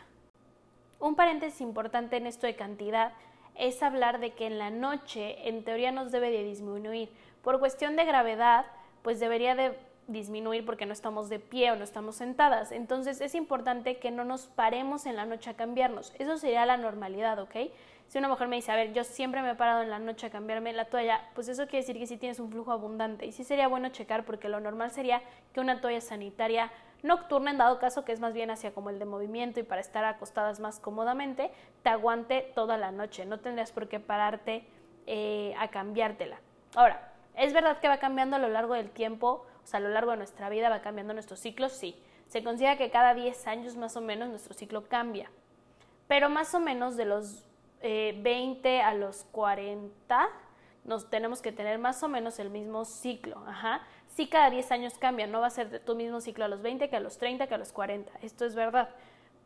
Un 1.01 1.15
paréntesis 1.17 1.63
importante 1.63 2.19
en 2.19 2.27
esto 2.27 2.47
de 2.47 2.55
cantidad 2.57 3.15
es 3.55 3.83
hablar 3.83 4.21
de 4.21 4.35
que 4.35 4.47
en 4.47 4.59
la 4.59 4.69
noche 4.69 5.49
en 5.49 5.65
teoría 5.65 5.91
nos 5.91 6.13
debe 6.13 6.31
de 6.31 6.45
disminuir. 6.45 7.09
Por 7.41 7.61
cuestión 7.61 7.97
de 7.97 8.05
gravedad, 8.05 8.67
pues 9.01 9.21
debería 9.21 9.55
de 9.55 9.75
disminuir 10.09 10.65
porque 10.65 10.87
no 10.87 10.93
estamos 10.93 11.29
de 11.29 11.39
pie 11.39 11.73
o 11.73 11.77
no 11.77 11.85
estamos 11.85 12.17
sentadas. 12.17 12.73
Entonces 12.73 13.21
es 13.21 13.35
importante 13.35 13.99
que 13.99 14.11
no 14.11 14.25
nos 14.25 14.47
paremos 14.47 15.07
en 15.07 15.17
la 15.17 15.27
noche 15.27 15.51
a 15.51 15.55
cambiarnos. 15.55 16.13
Eso 16.19 16.37
sería 16.39 16.67
la 16.67 16.77
normalidad, 16.77 17.39
¿ok? 17.39 17.57
Si 18.09 18.19
una 18.19 18.29
mujer 18.29 18.47
me 18.47 18.57
dice, 18.57 18.71
a 18.71 18.77
ver, 18.77 18.93
yo 18.93 19.03
siempre 19.03 19.43
me 19.43 19.51
he 19.51 19.55
parado 19.57 19.83
en 19.83 19.91
la 19.91 19.99
noche 19.99 20.29
a 20.29 20.31
cambiarme 20.31 20.73
la 20.73 20.85
toalla, 20.85 21.29
pues 21.35 21.49
eso 21.49 21.65
quiere 21.65 21.79
decir 21.79 21.99
que 21.99 22.07
sí 22.07 22.17
tienes 22.17 22.39
un 22.39 22.51
flujo 22.51 22.71
abundante. 22.71 23.27
Y 23.27 23.33
sí 23.33 23.43
sería 23.43 23.67
bueno 23.67 23.89
checar 23.89 24.25
porque 24.25 24.49
lo 24.49 24.61
normal 24.61 24.93
sería 24.93 25.23
que 25.53 25.61
una 25.61 25.81
toalla 25.81 26.01
sanitaria 26.01 26.71
nocturna, 27.03 27.51
en 27.51 27.59
dado 27.59 27.79
caso 27.79 28.05
que 28.05 28.13
es 28.13 28.21
más 28.21 28.33
bien 28.33 28.51
hacia 28.51 28.73
como 28.73 28.91
el 28.91 29.01
de 29.01 29.05
movimiento 29.07 29.59
y 29.59 29.65
para 29.65 29.81
estar 29.81 30.05
acostadas 30.05 30.61
más 30.61 30.79
cómodamente, 30.79 31.51
te 31.83 31.89
aguante 31.89 32.53
toda 32.55 32.77
la 32.77 32.93
noche. 32.93 33.27
No 33.27 33.41
tendrías 33.41 33.73
por 33.73 33.89
qué 33.89 33.99
pararte 33.99 34.69
eh, 35.07 35.55
a 35.59 35.69
cambiártela. 35.69 36.39
Ahora, 36.77 37.13
es 37.35 37.53
verdad 37.53 37.81
que 37.81 37.89
va 37.89 37.99
cambiando 37.99 38.37
a 38.37 38.39
lo 38.39 38.49
largo 38.49 38.75
del 38.75 38.91
tiempo 38.91 39.47
a 39.75 39.81
lo 39.81 39.89
largo 39.89 40.13
de 40.13 40.17
nuestra 40.19 40.49
vida 40.49 40.69
va 40.69 40.81
cambiando 40.81 41.13
nuestro 41.13 41.37
ciclo, 41.37 41.69
sí. 41.69 41.97
Se 42.29 42.43
considera 42.43 42.77
que 42.77 42.91
cada 42.91 43.15
10 43.15 43.47
años 43.47 43.77
más 43.77 43.97
o 43.97 44.01
menos 44.01 44.29
nuestro 44.29 44.55
ciclo 44.55 44.89
cambia. 44.89 45.31
Pero 46.09 46.29
más 46.29 46.55
o 46.55 46.61
menos 46.61 46.97
de 46.97 47.05
los 47.05 47.45
20 47.83 48.69
eh, 48.69 48.83
a 48.83 48.95
los 48.95 49.25
40, 49.33 50.29
nos 50.85 51.11
tenemos 51.11 51.43
que 51.43 51.53
tener 51.53 51.79
más 51.79 52.03
o 52.03 52.09
menos 52.09 52.39
el 52.39 52.51
mismo 52.51 52.85
ciclo. 52.85 53.43
Ajá. 53.47 53.83
Sí, 54.09 54.29
cada 54.29 54.51
10 54.51 54.71
años 54.73 54.99
cambia, 54.99 55.27
no 55.27 55.41
va 55.41 55.49
a 55.49 55.51
ser 55.51 55.81
tu 55.81 55.95
mismo 55.95 56.21
ciclo 56.21 56.45
a 56.45 56.49
los 56.49 56.63
20 56.63 56.89
que 56.89 56.97
a 56.97 57.01
los 57.01 57.19
30 57.19 57.47
que 57.47 57.55
a 57.55 57.59
los 57.59 57.73
40. 57.73 58.11
Esto 58.23 58.45
es 58.45 58.55
verdad. 58.55 58.89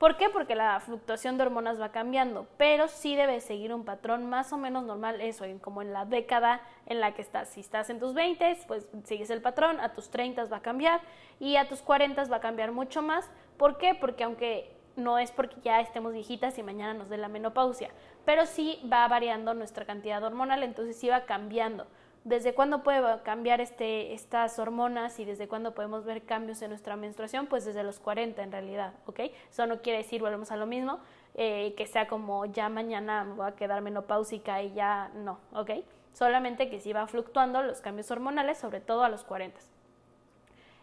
¿Por 0.01 0.17
qué? 0.17 0.31
Porque 0.31 0.55
la 0.55 0.81
fluctuación 0.81 1.37
de 1.37 1.43
hormonas 1.43 1.79
va 1.79 1.93
cambiando, 1.93 2.47
pero 2.57 2.89
sí 2.89 3.17
debe 3.17 3.39
seguir 3.43 3.75
un 3.75 3.85
patrón 3.85 4.31
más 4.31 4.51
o 4.51 4.57
menos 4.57 4.85
normal, 4.85 5.21
eso, 5.21 5.45
como 5.61 5.83
en 5.83 5.93
la 5.93 6.07
década 6.07 6.63
en 6.87 7.01
la 7.01 7.13
que 7.13 7.21
estás. 7.21 7.51
Si 7.51 7.61
estás 7.61 7.91
en 7.91 8.01
tus 8.01 8.15
20, 8.15 8.61
pues 8.67 8.89
sigues 9.05 9.29
el 9.29 9.43
patrón, 9.43 9.79
a 9.79 9.93
tus 9.93 10.09
30 10.09 10.47
va 10.47 10.57
a 10.57 10.63
cambiar 10.63 11.03
y 11.39 11.57
a 11.57 11.69
tus 11.69 11.83
40 11.83 12.25
va 12.25 12.37
a 12.37 12.41
cambiar 12.41 12.73
mucho 12.73 13.03
más. 13.03 13.31
¿Por 13.59 13.77
qué? 13.77 13.95
Porque 13.95 14.25
aunque 14.25 14.75
no 14.97 15.19
es 15.19 15.33
porque 15.33 15.57
ya 15.63 15.83
estemos 15.83 16.15
viejitas 16.15 16.57
y 16.57 16.63
mañana 16.63 16.95
nos 16.95 17.11
dé 17.11 17.19
la 17.19 17.29
menopausia, 17.29 17.91
pero 18.25 18.47
sí 18.47 18.81
va 18.91 19.07
variando 19.07 19.53
nuestra 19.53 19.85
cantidad 19.85 20.25
hormonal, 20.25 20.63
entonces 20.63 20.97
sí 20.97 21.11
va 21.11 21.27
cambiando 21.27 21.87
desde 22.25 22.53
cuándo 22.53 22.83
puede 22.83 23.23
cambiar 23.23 23.61
este, 23.61 24.13
estas 24.13 24.59
hormonas 24.59 25.19
y 25.19 25.25
desde 25.25 25.49
cuándo 25.49 25.75
podemos 25.75 26.05
ver 26.05 26.23
cambios 26.23 26.61
en 26.61 26.71
nuestra 26.71 26.97
menstruación, 26.97 27.47
pues 27.47 27.65
desde 27.65 27.83
los 27.83 27.99
40 27.99 28.43
en 28.43 28.53
realidad, 28.53 28.93
¿ok? 29.07 29.21
Eso 29.51 29.67
no 29.67 29.81
quiere 29.81 29.99
decir, 29.99 30.21
volvemos 30.21 30.51
a 30.53 30.57
lo 30.57 30.67
mismo, 30.67 31.01
eh, 31.35 31.75
que 31.77 31.87
sea 31.87 32.09
como 32.09 32.45
ya 32.45 32.69
mañana 32.69 33.27
voy 33.37 33.47
a 33.47 33.57
quedar 33.57 33.81
menopáusica 33.81 34.63
y 34.63 34.75
ya 34.75 35.11
no, 35.15 35.39
¿ok? 35.53 35.71
Solamente 36.13 36.69
que 36.69 36.81
sí 36.81 36.93
va 36.93 37.07
fluctuando 37.07 37.63
los 37.63 37.81
cambios 37.81 38.11
hormonales, 38.11 38.59
sobre 38.59 38.81
todo 38.81 39.03
a 39.03 39.09
los 39.09 39.25
40. 39.25 39.59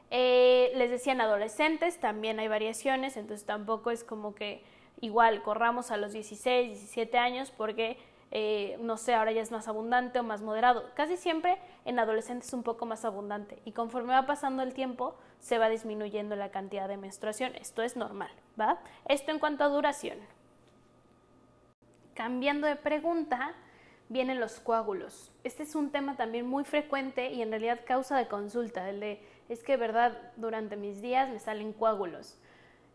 Eh, 0.10 0.72
les 0.76 0.90
decía 0.90 1.14
en 1.14 1.22
adolescentes 1.22 2.00
también 2.00 2.40
hay 2.40 2.48
variaciones, 2.48 3.18
entonces 3.18 3.46
tampoco 3.46 3.92
es 3.92 4.04
como 4.04 4.34
que 4.34 4.64
igual 5.02 5.44
corramos 5.44 5.92
a 5.92 5.98
los 5.98 6.14
16, 6.14 6.70
17 6.70 7.18
años 7.18 7.52
porque 7.56 7.98
eh, 8.32 8.78
no 8.82 8.98
sé, 8.98 9.14
ahora 9.14 9.32
ya 9.32 9.42
es 9.42 9.52
más 9.52 9.68
abundante 9.68 10.20
o 10.20 10.24
más 10.24 10.42
moderado. 10.42 10.90
Casi 10.96 11.16
siempre 11.18 11.58
en 11.86 12.00
adolescentes 12.00 12.50
es 12.50 12.54
un 12.54 12.64
poco 12.64 12.86
más 12.86 13.06
abundante 13.06 13.60
y 13.64 13.72
conforme 13.72 14.14
va 14.14 14.26
pasando 14.26 14.64
el 14.64 14.74
tiempo 14.74 15.16
se 15.40 15.58
va 15.58 15.70
disminuyendo 15.70 16.36
la 16.36 16.52
cantidad 16.52 16.88
de 16.88 16.98
menstruación. 16.98 17.56
Esto 17.56 17.84
es 17.84 17.96
normal, 17.96 18.32
¿va? 18.60 18.80
Esto 19.06 19.32
en 19.32 19.40
cuanto 19.40 19.64
a 19.64 19.70
duración. 19.70 20.18
Cambiando 22.16 22.68
de 22.68 22.76
pregunta, 22.76 23.54
vienen 24.10 24.40
los 24.40 24.60
coágulos. 24.60 25.32
Este 25.44 25.64
es 25.64 25.76
un 25.76 25.92
tema 25.92 26.18
también 26.18 26.48
muy 26.48 26.64
frecuente 26.64 27.32
y 27.32 27.42
en 27.42 27.52
realidad 27.52 27.82
causa 27.86 28.18
de 28.18 28.28
consulta, 28.28 28.90
el 28.90 29.00
de, 29.00 29.22
es 29.50 29.64
que 29.64 29.78
verdad, 29.78 30.32
durante 30.36 30.76
mis 30.76 31.02
días 31.02 31.30
me 31.30 31.40
salen 31.40 31.74
coágulos. 31.74 32.38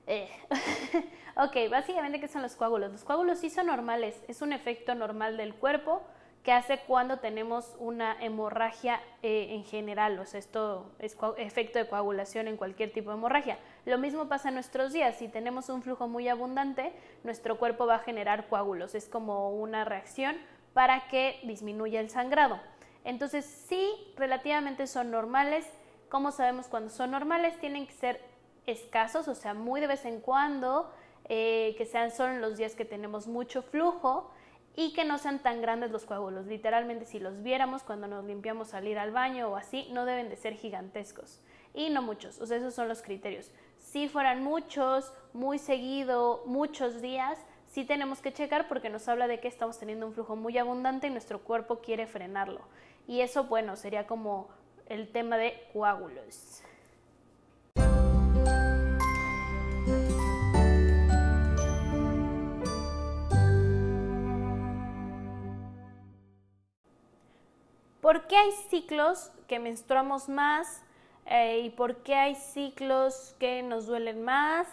Eh. 0.06 0.28
ok, 1.37 1.71
básicamente, 1.71 2.21
¿qué 2.21 2.28
son 2.28 2.42
los 2.42 2.56
coágulos? 2.56 2.92
Los 2.92 3.04
coágulos 3.04 3.38
sí 3.38 3.50
son 3.50 3.66
normales, 3.66 4.23
es 4.28 4.42
un 4.42 4.52
efecto 4.52 4.94
normal 4.94 5.37
del 5.37 5.54
cuerpo 5.54 6.02
que 6.42 6.52
hace 6.52 6.78
cuando 6.78 7.18
tenemos 7.18 7.76
una 7.78 8.16
hemorragia 8.21 9.00
eh, 9.23 9.49
en 9.50 9.64
general, 9.64 10.18
o 10.18 10.26
sea, 10.26 10.40
esto 10.40 10.90
es 10.99 11.16
efecto 11.37 11.78
de 11.78 11.87
coagulación 11.87 12.49
en 12.49 12.56
cualquier 12.56 12.92
tipo 12.92 13.11
de 13.11 13.16
hemorragia. 13.16 13.59
Lo 13.87 13.97
mismo 13.97 14.28
pasa 14.28 14.49
en 14.49 14.54
nuestros 14.54 14.92
días, 14.92 15.16
si 15.16 15.28
tenemos 15.28 15.68
un 15.68 15.82
flujo 15.82 16.09
muy 16.09 16.28
abundante, 16.28 16.92
nuestro 17.23 17.59
cuerpo 17.59 17.87
va 17.87 17.97
a 17.97 17.99
generar 18.00 18.49
coágulos, 18.49 18.97
es 18.97 19.09
como 19.09 19.52
una 19.52 19.85
reacción 19.85 20.37
para 20.75 21.06
que 21.09 21.38
disminuya 21.44 22.00
el 22.00 22.11
sangrado. 22.11 22.59
Entonces, 23.04 23.44
sí, 23.44 24.12
relativamente 24.16 24.87
son 24.87 25.11
normales. 25.11 25.66
¿Cómo 26.09 26.30
sabemos 26.30 26.68
cuando 26.68 26.90
son 26.90 27.11
normales? 27.11 27.59
Tienen 27.59 27.87
que 27.87 27.92
ser 27.92 28.21
escasos, 28.66 29.28
o 29.28 29.35
sea, 29.35 29.54
muy 29.54 29.81
de 29.81 29.87
vez 29.87 30.04
en 30.04 30.21
cuando, 30.21 30.92
eh, 31.28 31.75
que 31.78 31.87
sean 31.87 32.11
solo 32.11 32.33
en 32.33 32.40
los 32.40 32.57
días 32.57 32.75
que 32.75 32.85
tenemos 32.85 33.26
mucho 33.26 33.62
flujo 33.62 34.31
y 34.75 34.92
que 34.92 35.04
no 35.04 35.19
sean 35.19 35.40
tan 35.40 35.61
grandes 35.61 35.90
los 35.90 36.04
coágulos. 36.04 36.47
Literalmente, 36.47 37.04
si 37.04 37.19
los 37.19 37.42
viéramos 37.42 37.83
cuando 37.83 38.07
nos 38.07 38.25
limpiamos 38.25 38.69
salir 38.69 38.99
al 38.99 39.11
baño 39.12 39.49
o 39.49 39.57
así, 39.57 39.88
no 39.92 40.04
deben 40.04 40.28
de 40.28 40.37
ser 40.37 40.54
gigantescos. 40.54 41.40
Y 41.75 41.90
no 41.90 42.02
muchos, 42.02 42.40
o 42.40 42.47
sea, 42.47 42.59
esos 42.59 42.75
son 42.75 42.88
los 42.88 43.02
criterios. 43.02 43.50
Si 43.78 44.09
fueran 44.09 44.42
muchos, 44.42 45.12
muy 45.33 45.59
seguido, 45.59 46.42
muchos 46.47 47.00
días, 47.00 47.38
sí 47.66 47.85
tenemos 47.85 48.21
que 48.21 48.33
checar 48.33 48.69
porque 48.69 48.90
nos 48.90 49.09
habla 49.09 49.26
de 49.26 49.40
que 49.40 49.49
estamos 49.49 49.78
teniendo 49.78 50.07
un 50.07 50.12
flujo 50.12 50.37
muy 50.37 50.59
abundante 50.59 51.07
y 51.07 51.11
nuestro 51.11 51.40
cuerpo 51.40 51.81
quiere 51.81 52.07
frenarlo. 52.07 52.61
Y 53.07 53.21
eso, 53.21 53.45
bueno, 53.45 53.76
sería 53.76 54.07
como 54.07 54.49
el 54.87 55.11
tema 55.11 55.38
de 55.38 55.69
coágulos. 55.73 56.62
¿Por 68.02 68.26
qué 68.26 68.37
hay 68.37 68.50
ciclos 68.68 69.30
que 69.47 69.61
menstruamos 69.61 70.28
más 70.28 70.82
eh, 71.26 71.61
y 71.61 71.71
por 71.71 71.99
qué 71.99 72.16
hay 72.16 72.35
ciclos 72.35 73.37
que 73.38 73.62
nos 73.62 73.87
duelen 73.87 74.25
más 74.25 74.66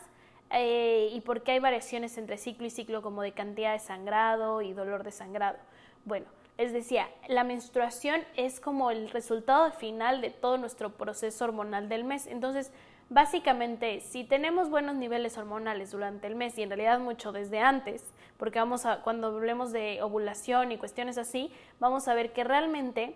eh, 0.50 1.09
y 1.13 1.21
por 1.21 1.43
qué 1.43 1.51
hay 1.51 1.59
variaciones 1.59 2.17
entre 2.17 2.39
ciclo 2.39 2.65
y 2.65 2.71
ciclo 2.71 3.03
como 3.03 3.21
de 3.21 3.33
cantidad 3.33 3.74
de 3.74 3.77
sangrado 3.77 4.63
y 4.63 4.74
dolor 4.74 5.03
de 5.03 5.12
sangrado? 5.12 5.59
Bueno, 6.05 6.25
les 6.57 6.74
decía, 6.74 7.07
la 7.27 7.43
menstruación 7.43 8.21
es 8.36 8.59
como 8.59 8.89
el 8.89 9.12
resultado 9.12 9.71
final 9.74 10.21
de 10.21 10.31
todo 10.31 10.57
nuestro 10.57 10.98
proceso 10.98 11.45
hormonal 11.45 11.88
del 11.88 12.05
mes. 12.05 12.25
Entonces, 12.25 12.71
Básicamente, 13.09 14.01
si 14.01 14.23
tenemos 14.23 14.69
buenos 14.69 14.95
niveles 14.95 15.35
hormonales 15.37 15.89
durante 15.91 16.27
el 16.27 16.35
mes 16.35 16.55
y 16.59 16.61
en 16.61 16.69
realidad 16.69 16.99
mucho 16.99 17.31
desde 17.31 17.59
antes, 17.59 18.03
porque 18.37 18.59
vamos 18.59 18.85
a, 18.85 19.01
cuando 19.01 19.27
hablemos 19.27 19.71
de 19.71 20.01
ovulación 20.03 20.71
y 20.71 20.77
cuestiones 20.77 21.17
así, 21.17 21.51
vamos 21.79 22.07
a 22.07 22.13
ver 22.13 22.33
que 22.33 22.43
realmente 22.43 23.15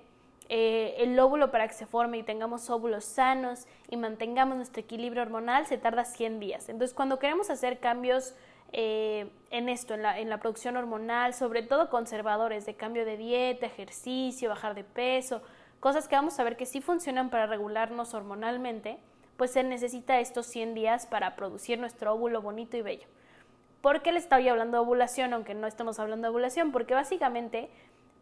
eh, 0.50 0.96
el 0.98 1.18
óvulo 1.20 1.52
para 1.52 1.68
que 1.68 1.76
se 1.76 1.86
forme 1.86 2.18
y 2.18 2.24
tengamos 2.24 2.72
óvulos 2.72 3.06
sanos 3.06 3.68
y 3.88 3.98
mantengamos 3.98 4.58
nuestro 4.58 4.82
equilibrio 4.82 5.22
hormonal 5.22 5.68
se 5.68 5.78
tarda 5.78 6.06
100 6.06 6.40
días. 6.40 6.70
Entonces, 6.70 6.96
cuando 6.96 7.20
queremos 7.20 7.52
hacer 7.52 7.80
cambios 7.80 8.34
eh, 8.72 9.30
en 9.52 9.70
esto, 9.70 9.94
en 9.94 10.02
la, 10.02 10.20
en 10.20 10.28
la 10.28 10.40
producción 10.40 10.76
hormonal, 10.76 11.36
sobre 11.36 11.62
todo 11.62 11.92
conservadores 11.92 12.66
de 12.66 12.74
cambio 12.74 13.06
de 13.06 13.16
dieta, 13.16 13.68
ejercicio, 13.68 14.50
bajar 14.50 14.74
de 14.74 14.84
peso, 14.84 15.44
cosas 15.80 16.08
que 16.08 16.16
vamos 16.16 16.40
a 16.40 16.44
ver 16.44 16.58
que 16.58 16.66
sí 16.66 16.82
funcionan 16.82 17.30
para 17.30 17.46
regularnos 17.46 18.16
hormonalmente, 18.16 18.98
pues 19.44 19.52
se 19.52 19.64
necesita 19.64 20.22
estos 20.22 20.46
100 20.46 20.74
días 20.74 21.06
para 21.06 21.36
producir 21.36 21.78
nuestro 21.78 22.14
óvulo 22.14 22.42
bonito 22.42 22.78
y 22.78 22.82
bello. 22.82 23.10
¿Por 23.82 24.02
qué 24.02 24.14
le 24.14 24.20
estoy 24.20 24.48
hablando 24.48 24.78
de 24.78 24.84
ovulación, 24.84 25.34
aunque 25.34 25.54
no 25.54 25.68
estamos 25.68 26.00
hablando 26.00 26.28
de 26.28 26.30
ovulación? 26.30 26.72
Porque 26.72 26.94
básicamente 26.94 27.70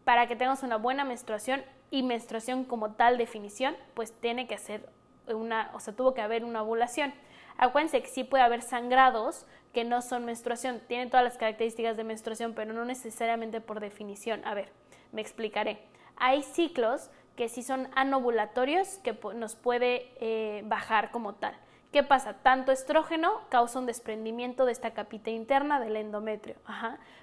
para 0.02 0.26
que 0.26 0.34
tengamos 0.34 0.64
una 0.64 0.78
buena 0.78 1.04
menstruación 1.04 1.62
y 1.92 2.02
menstruación 2.02 2.64
como 2.64 2.94
tal 2.94 3.18
definición, 3.18 3.76
pues 3.94 4.12
tiene 4.14 4.48
que 4.48 4.58
ser 4.58 4.88
una, 5.28 5.70
o 5.74 5.78
sea, 5.78 5.94
tuvo 5.94 6.12
que 6.12 6.22
haber 6.22 6.44
una 6.44 6.64
ovulación. 6.64 7.14
Acuérdense 7.56 8.02
que 8.02 8.08
sí 8.08 8.24
puede 8.24 8.42
haber 8.42 8.60
sangrados 8.60 9.46
que 9.72 9.84
no 9.84 10.02
son 10.02 10.24
menstruación, 10.24 10.80
tienen 10.88 11.08
todas 11.08 11.22
las 11.22 11.38
características 11.38 11.96
de 11.96 12.02
menstruación, 12.02 12.52
pero 12.52 12.72
no 12.72 12.84
necesariamente 12.84 13.60
por 13.60 13.78
definición. 13.78 14.44
A 14.44 14.54
ver, 14.54 14.72
me 15.12 15.20
explicaré. 15.20 15.78
Hay 16.16 16.42
ciclos 16.42 17.10
que 17.36 17.48
sí 17.48 17.62
son 17.62 17.88
anovulatorios 17.94 18.98
que 18.98 19.18
nos 19.34 19.56
puede 19.56 20.12
eh, 20.20 20.62
bajar 20.66 21.10
como 21.10 21.34
tal. 21.34 21.54
¿Qué 21.92 22.02
pasa? 22.02 22.32
Tanto 22.42 22.72
estrógeno 22.72 23.42
causa 23.50 23.78
un 23.78 23.84
desprendimiento 23.84 24.64
de 24.64 24.72
esta 24.72 24.92
capita 24.92 25.30
interna 25.30 25.78
del 25.78 25.96
endometrio, 25.96 26.56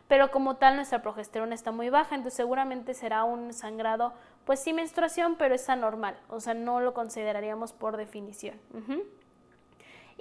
pero 0.08 0.30
como 0.30 0.58
tal 0.58 0.76
nuestra 0.76 1.02
progesterona 1.02 1.56
está 1.56 1.72
muy 1.72 1.90
baja, 1.90 2.14
entonces 2.14 2.38
seguramente 2.38 2.94
será 2.94 3.24
un 3.24 3.52
sangrado, 3.52 4.14
pues 4.46 4.60
sí 4.60 4.72
menstruación, 4.72 5.38
pero 5.38 5.56
es 5.56 5.68
anormal, 5.70 6.20
o 6.30 6.40
sea, 6.40 6.54
no 6.54 6.82
lo 6.82 6.94
consideraríamos 6.94 7.74
por 7.74 7.98
definición. 7.98 8.60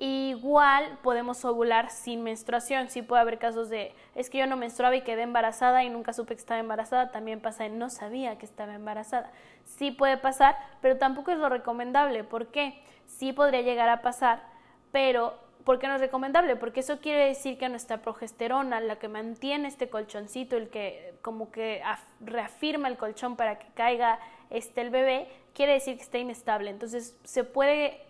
Igual 0.01 0.97
podemos 1.03 1.45
ovular 1.45 1.91
sin 1.91 2.23
menstruación. 2.23 2.89
Sí 2.89 3.03
puede 3.03 3.23
haber 3.23 3.39
casos 3.41 3.69
de, 3.69 3.93
es 4.15 4.31
que 4.31 4.39
yo 4.39 4.47
no 4.47 4.57
menstruaba 4.57 4.95
y 4.95 5.03
quedé 5.03 5.23
embarazada 5.23 5.83
y 5.83 5.91
nunca 5.91 6.13
supe 6.13 6.37
que 6.37 6.41
estaba 6.41 6.61
embarazada. 6.61 7.11
También 7.11 7.41
pasa 7.41 7.67
en 7.67 7.81
no 7.81 7.91
sabía 7.91 8.39
que 8.39 8.47
estaba 8.47 8.75
embarazada. 8.75 9.33
Sí 9.65 9.91
puede 9.91 10.17
pasar, 10.17 10.57
pero 10.81 10.99
tampoco 10.99 11.33
es 11.33 11.39
lo 11.39 11.49
recomendable. 11.49 12.23
¿Por 12.23 12.47
qué? 12.47 12.81
Sí 13.07 13.33
podría 13.33 13.63
llegar 13.63 13.89
a 13.89 14.01
pasar, 14.01 14.45
pero 14.93 15.35
¿por 15.65 15.81
qué 15.81 15.89
no 15.89 15.97
es 15.97 16.01
recomendable? 16.01 16.55
Porque 16.55 16.79
eso 16.81 17.01
quiere 17.01 17.27
decir 17.27 17.59
que 17.59 17.69
nuestra 17.69 18.01
progesterona, 18.01 18.79
la 18.79 19.01
que 19.01 19.09
mantiene 19.09 19.67
este 19.67 19.91
colchoncito, 19.91 20.57
el 20.57 20.69
que 20.69 21.15
como 21.23 21.51
que 21.51 21.83
reafirma 22.21 22.87
el 22.87 22.97
colchón 22.97 23.35
para 23.35 23.59
que 23.59 23.67
caiga 23.75 24.21
este 24.51 24.81
el 24.81 24.91
bebé, 24.91 25.27
quiere 25.55 25.73
decir 25.73 25.97
que 25.97 26.03
está 26.03 26.19
inestable. 26.19 26.71
Entonces 26.71 27.19
se 27.25 27.43
puede 27.43 28.08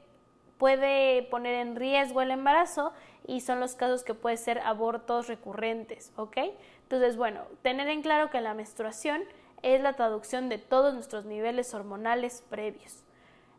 puede 0.59 1.23
poner 1.25 1.55
en 1.55 1.77
riesgo 1.77 2.21
el 2.21 2.31
embarazo 2.31 2.93
y 3.27 3.41
son 3.41 3.61
los 3.61 3.75
casos 3.75 4.05
que 4.05 4.15
pueden 4.15 4.39
ser 4.39 4.59
abortos 4.61 5.29
recurrentes, 5.29 6.13
¿ok? 6.17 6.39
Entonces, 6.83 7.17
bueno, 7.17 7.43
tener 7.63 7.89
en 7.89 8.03
claro 8.03 8.31
que 8.31 8.41
la 8.41 8.55
menstruación 8.55 9.23
es 9.63 9.81
la 9.81 9.95
traducción 9.95 10.49
de 10.49 10.59
todos 10.59 10.95
nuestros 10.95 11.25
niveles 11.25 11.73
hormonales 11.75 12.43
previos. 12.49 13.05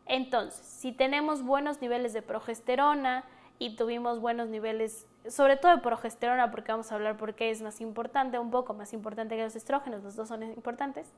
Entonces, 0.06 0.66
si 0.66 0.92
tenemos 0.92 1.42
buenos 1.42 1.80
niveles 1.80 2.12
de 2.12 2.22
progesterona 2.22 3.24
y 3.58 3.76
tuvimos 3.76 4.20
buenos 4.20 4.48
niveles, 4.48 5.06
sobre 5.28 5.56
todo 5.56 5.76
de 5.76 5.82
progesterona, 5.82 6.50
porque 6.50 6.72
vamos 6.72 6.90
a 6.90 6.96
hablar 6.96 7.16
por 7.16 7.34
qué 7.34 7.50
es 7.50 7.62
más 7.62 7.80
importante, 7.80 8.38
un 8.38 8.50
poco 8.50 8.74
más 8.74 8.92
importante 8.92 9.36
que 9.36 9.42
los 9.42 9.54
estrógenos, 9.54 10.02
los 10.02 10.16
dos 10.16 10.28
son 10.28 10.42
importantes, 10.42 11.12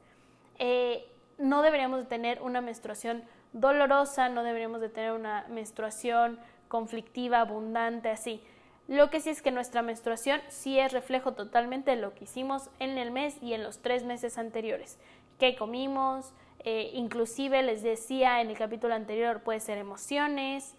eh, 0.58 1.11
no 1.42 1.62
deberíamos 1.62 2.00
de 2.00 2.06
tener 2.06 2.40
una 2.40 2.60
menstruación 2.60 3.24
dolorosa, 3.52 4.28
no 4.28 4.42
deberíamos 4.42 4.80
de 4.80 4.88
tener 4.88 5.12
una 5.12 5.44
menstruación 5.48 6.38
conflictiva, 6.68 7.40
abundante, 7.40 8.08
así. 8.08 8.42
Lo 8.88 9.10
que 9.10 9.20
sí 9.20 9.30
es 9.30 9.42
que 9.42 9.50
nuestra 9.50 9.82
menstruación 9.82 10.40
sí 10.48 10.78
es 10.78 10.92
reflejo 10.92 11.32
totalmente 11.32 11.92
de 11.92 11.96
lo 11.96 12.14
que 12.14 12.24
hicimos 12.24 12.70
en 12.78 12.98
el 12.98 13.10
mes 13.10 13.36
y 13.42 13.54
en 13.54 13.62
los 13.62 13.80
tres 13.80 14.04
meses 14.04 14.38
anteriores. 14.38 14.98
¿Qué 15.38 15.56
comimos? 15.56 16.32
Eh, 16.60 16.90
inclusive 16.94 17.62
les 17.62 17.82
decía 17.82 18.40
en 18.40 18.48
el 18.48 18.56
capítulo 18.56 18.94
anterior, 18.94 19.42
puede 19.42 19.60
ser 19.60 19.78
emociones, 19.78 20.76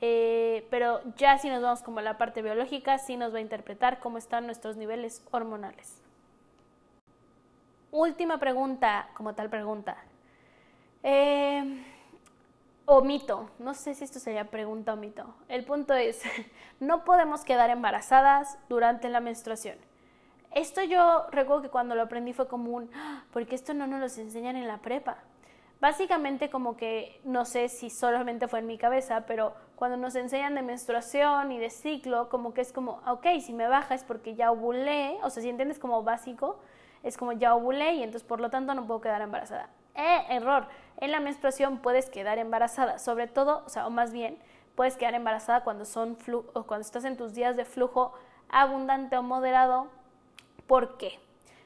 eh, 0.00 0.66
pero 0.70 1.00
ya 1.16 1.38
si 1.38 1.48
nos 1.48 1.62
vamos 1.62 1.82
como 1.82 2.00
a 2.00 2.02
la 2.02 2.18
parte 2.18 2.42
biológica, 2.42 2.98
sí 2.98 3.16
nos 3.16 3.32
va 3.32 3.38
a 3.38 3.42
interpretar 3.42 4.00
cómo 4.00 4.18
están 4.18 4.46
nuestros 4.46 4.76
niveles 4.76 5.22
hormonales. 5.30 6.02
Última 7.90 8.38
pregunta, 8.38 9.08
como 9.14 9.34
tal 9.34 9.48
pregunta. 9.48 9.96
Eh, 11.02 11.84
o 12.84 13.00
mito, 13.00 13.50
no 13.58 13.74
sé 13.74 13.94
si 13.94 14.04
esto 14.04 14.20
sería 14.20 14.50
pregunta 14.50 14.94
o 14.94 14.96
mito. 14.96 15.34
El 15.48 15.64
punto 15.64 15.94
es, 15.94 16.22
no 16.80 17.04
podemos 17.04 17.44
quedar 17.44 17.70
embarazadas 17.70 18.58
durante 18.68 19.08
la 19.08 19.20
menstruación. 19.20 19.76
Esto 20.52 20.82
yo 20.82 21.26
recuerdo 21.32 21.62
que 21.62 21.68
cuando 21.68 21.94
lo 21.94 22.02
aprendí 22.02 22.32
fue 22.32 22.48
como 22.48 22.70
un, 22.70 22.90
ah, 22.94 23.24
porque 23.32 23.54
esto 23.54 23.74
no 23.74 23.86
nos 23.86 24.00
lo 24.00 24.22
enseñan 24.22 24.56
en 24.56 24.66
la 24.66 24.78
prepa. 24.78 25.18
Básicamente 25.80 26.48
como 26.48 26.76
que, 26.76 27.20
no 27.24 27.44
sé 27.44 27.68
si 27.68 27.90
solamente 27.90 28.48
fue 28.48 28.60
en 28.60 28.66
mi 28.66 28.78
cabeza, 28.78 29.26
pero 29.26 29.52
cuando 29.74 29.98
nos 29.98 30.14
enseñan 30.14 30.54
de 30.54 30.62
menstruación 30.62 31.52
y 31.52 31.58
de 31.58 31.68
ciclo, 31.68 32.30
como 32.30 32.54
que 32.54 32.62
es 32.62 32.72
como, 32.72 33.02
ok, 33.06 33.26
si 33.44 33.52
me 33.52 33.68
baja 33.68 33.94
es 33.94 34.02
porque 34.02 34.34
ya 34.34 34.50
ovulé, 34.50 35.18
o 35.22 35.28
sea, 35.28 35.42
si 35.42 35.50
entiendes 35.50 35.78
como 35.78 36.02
básico, 36.02 36.58
es 37.02 37.18
como 37.18 37.32
ya 37.32 37.54
ovulé 37.54 37.94
y 37.94 38.02
entonces 38.02 38.26
por 38.26 38.40
lo 38.40 38.48
tanto 38.48 38.74
no 38.74 38.86
puedo 38.86 39.02
quedar 39.02 39.20
embarazada. 39.20 39.68
Eh, 39.94 40.24
error, 40.30 40.66
en 40.98 41.10
la 41.10 41.20
menstruación 41.20 41.78
puedes 41.78 42.10
quedar 42.10 42.38
embarazada, 42.38 42.98
sobre 42.98 43.26
todo, 43.26 43.64
o 43.66 43.86
o 43.86 43.90
más 43.90 44.12
bien, 44.12 44.38
puedes 44.74 44.96
quedar 44.96 45.14
embarazada 45.14 45.64
cuando, 45.64 45.84
son 45.84 46.16
o 46.54 46.62
cuando 46.64 46.86
estás 46.86 47.04
en 47.04 47.16
tus 47.16 47.34
días 47.34 47.56
de 47.56 47.64
flujo 47.64 48.12
abundante 48.48 49.16
o 49.16 49.22
moderado. 49.22 49.88
¿Por 50.66 50.96
qué? 50.96 51.18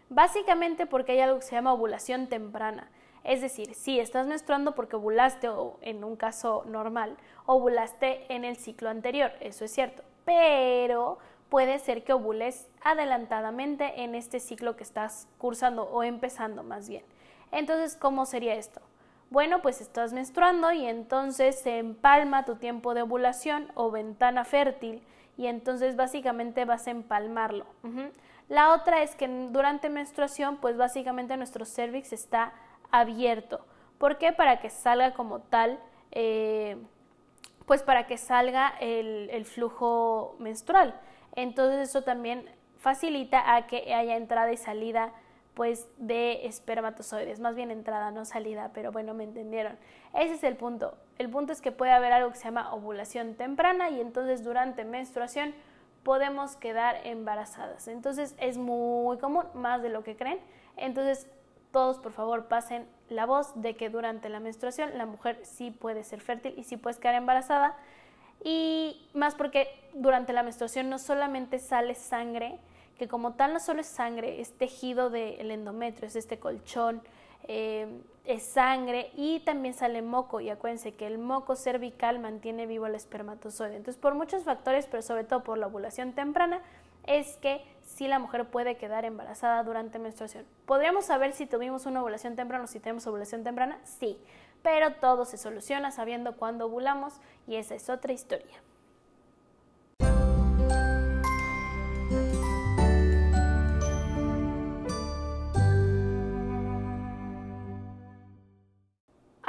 Básicamente 0.09 0.87
porque 0.87 1.13
hay 1.13 1.21
algo 1.21 1.39
que 1.39 1.47
se 1.47 1.55
llama 1.55 1.73
ovulación 1.73 2.29
temprana. 2.29 2.91
Es 3.23 3.43
decir, 3.43 3.75
si 3.75 4.01
estás 4.01 4.27
menstruando 4.27 4.75
porque 4.75 4.97
ovulaste 4.97 5.49
o 5.49 5.79
en 5.83 6.05
un 6.05 6.17
caso 6.17 6.65
normal, 6.67 7.17
ovulaste 7.47 8.33
en 8.35 8.45
el 8.45 8.57
ciclo 8.57 8.89
anterior, 8.89 9.33
eso 9.41 9.65
es 9.65 9.73
cierto, 9.73 10.03
pero 10.25 11.19
puede 11.51 11.79
ser 11.81 12.03
que 12.03 12.15
ovules 12.15 12.69
adelantadamente 12.83 14.03
en 14.03 14.15
este 14.15 14.41
ciclo 14.41 14.77
que 14.77 14.85
estás 14.85 15.29
cursando 15.37 15.83
o 15.85 16.03
empezando 16.03 16.63
más 16.63 16.89
bien. 16.89 17.05
Entonces, 17.53 17.97
¿cómo 17.97 18.25
sería 18.25 18.55
esto? 18.55 18.81
Bueno, 19.31 19.63
pues 19.63 19.81
estás 19.81 20.13
menstruando 20.13 20.73
y 20.73 20.85
entonces 20.87 21.61
se 21.61 21.79
empalma 21.79 22.45
tu 22.45 22.57
tiempo 22.57 22.95
de 22.95 23.03
ovulación 23.03 23.71
o 23.77 23.93
ventana 23.93 24.45
fértil 24.45 25.05
y 25.37 25.47
entonces 25.47 25.95
básicamente 25.95 26.65
vas 26.65 26.89
a 26.89 26.91
empalmarlo. 26.91 27.65
La 28.49 28.73
otra 28.73 29.05
es 29.05 29.15
que 29.15 29.29
durante 29.29 29.89
menstruación, 29.89 30.57
pues 30.57 30.77
básicamente 30.77 31.37
nuestro 31.37 31.65
cervix 31.65 32.13
está 32.13 32.53
abierto. 32.91 33.65
¿Por 33.99 34.19
qué? 34.19 34.33
Para 34.33 34.59
que 34.59 34.69
salga 34.69 35.15
como 35.15 35.39
tal, 35.39 35.79
eh, 36.11 36.77
pues 37.67 37.85
para 37.85 38.09
que 38.09 38.19
salga 38.19 38.75
el, 38.81 39.31
el 39.31 39.45
flujo 39.45 40.35
menstrual. 40.41 40.99
Entonces 41.37 41.89
eso 41.89 42.03
también 42.03 42.51
facilita 42.79 43.55
a 43.55 43.69
que 43.69 43.95
haya 43.95 44.17
entrada 44.17 44.51
y 44.51 44.57
salida 44.57 45.13
pues 45.61 45.87
de 45.99 46.47
espermatozoides, 46.47 47.39
más 47.39 47.55
bien 47.55 47.71
entrada, 47.71 48.11
no 48.11 48.25
salida, 48.25 48.71
pero 48.73 48.93
bueno, 48.93 49.13
me 49.13 49.25
entendieron. 49.25 49.77
Ese 50.15 50.33
es 50.37 50.43
el 50.43 50.57
punto. 50.57 50.97
El 51.19 51.29
punto 51.29 51.53
es 51.53 51.61
que 51.61 51.71
puede 51.71 51.93
haber 51.93 52.15
algo 52.15 52.31
que 52.31 52.39
se 52.39 52.45
llama 52.45 52.73
ovulación 52.73 53.35
temprana 53.35 53.91
y 53.91 54.01
entonces 54.01 54.43
durante 54.43 54.87
menstruación 54.87 55.55
podemos 56.03 56.57
quedar 56.57 57.07
embarazadas. 57.07 57.89
Entonces 57.89 58.35
es 58.39 58.57
muy 58.57 59.19
común, 59.19 59.45
más 59.53 59.83
de 59.83 59.91
lo 59.91 60.03
que 60.03 60.17
creen. 60.17 60.39
Entonces 60.79 61.27
todos 61.73 61.99
por 61.99 62.13
favor 62.13 62.49
pasen 62.49 62.89
la 63.11 63.27
voz 63.27 63.53
de 63.61 63.77
que 63.77 63.91
durante 63.91 64.31
la 64.31 64.41
menstruación 64.41 64.97
la 64.97 65.05
mujer 65.05 65.41
sí 65.43 65.71
puede 65.71 66.05
ser 66.05 66.23
fértil 66.23 66.55
y 66.57 66.65
sí 66.65 66.79
puede 66.79 66.99
quedar 66.99 67.17
embarazada. 67.17 67.77
Y 68.43 69.11
más 69.13 69.35
porque 69.35 69.69
durante 69.93 70.33
la 70.33 70.43
menstruación 70.43 70.89
no 70.89 70.99
solamente 70.99 71.59
sale 71.59 71.95
sangre, 71.97 72.59
que 73.01 73.09
como 73.09 73.33
tal 73.33 73.55
no 73.55 73.61
solo 73.61 73.81
es 73.81 73.87
sangre, 73.87 74.43
es 74.43 74.53
tejido 74.53 75.09
del 75.09 75.51
endometrio, 75.51 76.07
es 76.07 76.17
este 76.17 76.39
colchón, 76.39 77.01
eh, 77.45 78.03
es 78.27 78.43
sangre 78.43 79.11
y 79.17 79.41
también 79.41 79.73
sale 79.73 80.03
moco. 80.03 80.43
Y 80.43 80.51
acuérdense 80.51 80.93
que 80.93 81.07
el 81.07 81.17
moco 81.17 81.57
cervical 81.57 82.19
mantiene 82.19 82.67
vivo 82.67 82.85
el 82.85 82.95
espermatozoide. 82.95 83.75
Entonces, 83.77 83.99
por 83.99 84.15
muchos 84.15 84.45
factores, 84.45 84.87
pero 84.87 85.03
sobre 85.03 85.25
todo 85.25 85.43
por 85.43 85.57
la 85.57 85.69
ovulación 85.69 86.13
temprana, 86.13 86.61
es 87.07 87.39
que 87.39 87.65
si 87.81 88.07
la 88.07 88.19
mujer 88.19 88.51
puede 88.51 88.77
quedar 88.77 89.07
embarazada 89.07 89.65
durante 89.65 89.99
menstruación. 89.99 90.45
¿Podríamos 90.67 91.07
saber 91.07 91.33
si 91.33 91.47
tuvimos 91.47 91.87
una 91.87 92.03
ovulación 92.03 92.37
temprana 92.37 92.65
o 92.65 92.67
si 92.67 92.81
tenemos 92.81 93.07
ovulación 93.07 93.45
temprana? 93.45 93.79
Sí, 93.83 94.19
pero 94.63 94.93
todo 94.97 95.25
se 95.25 95.39
soluciona 95.39 95.91
sabiendo 95.91 96.37
cuándo 96.37 96.67
ovulamos 96.67 97.15
y 97.47 97.57
esa 97.57 97.75
es 97.75 97.89
otra 97.89 98.13
historia. 98.13 98.61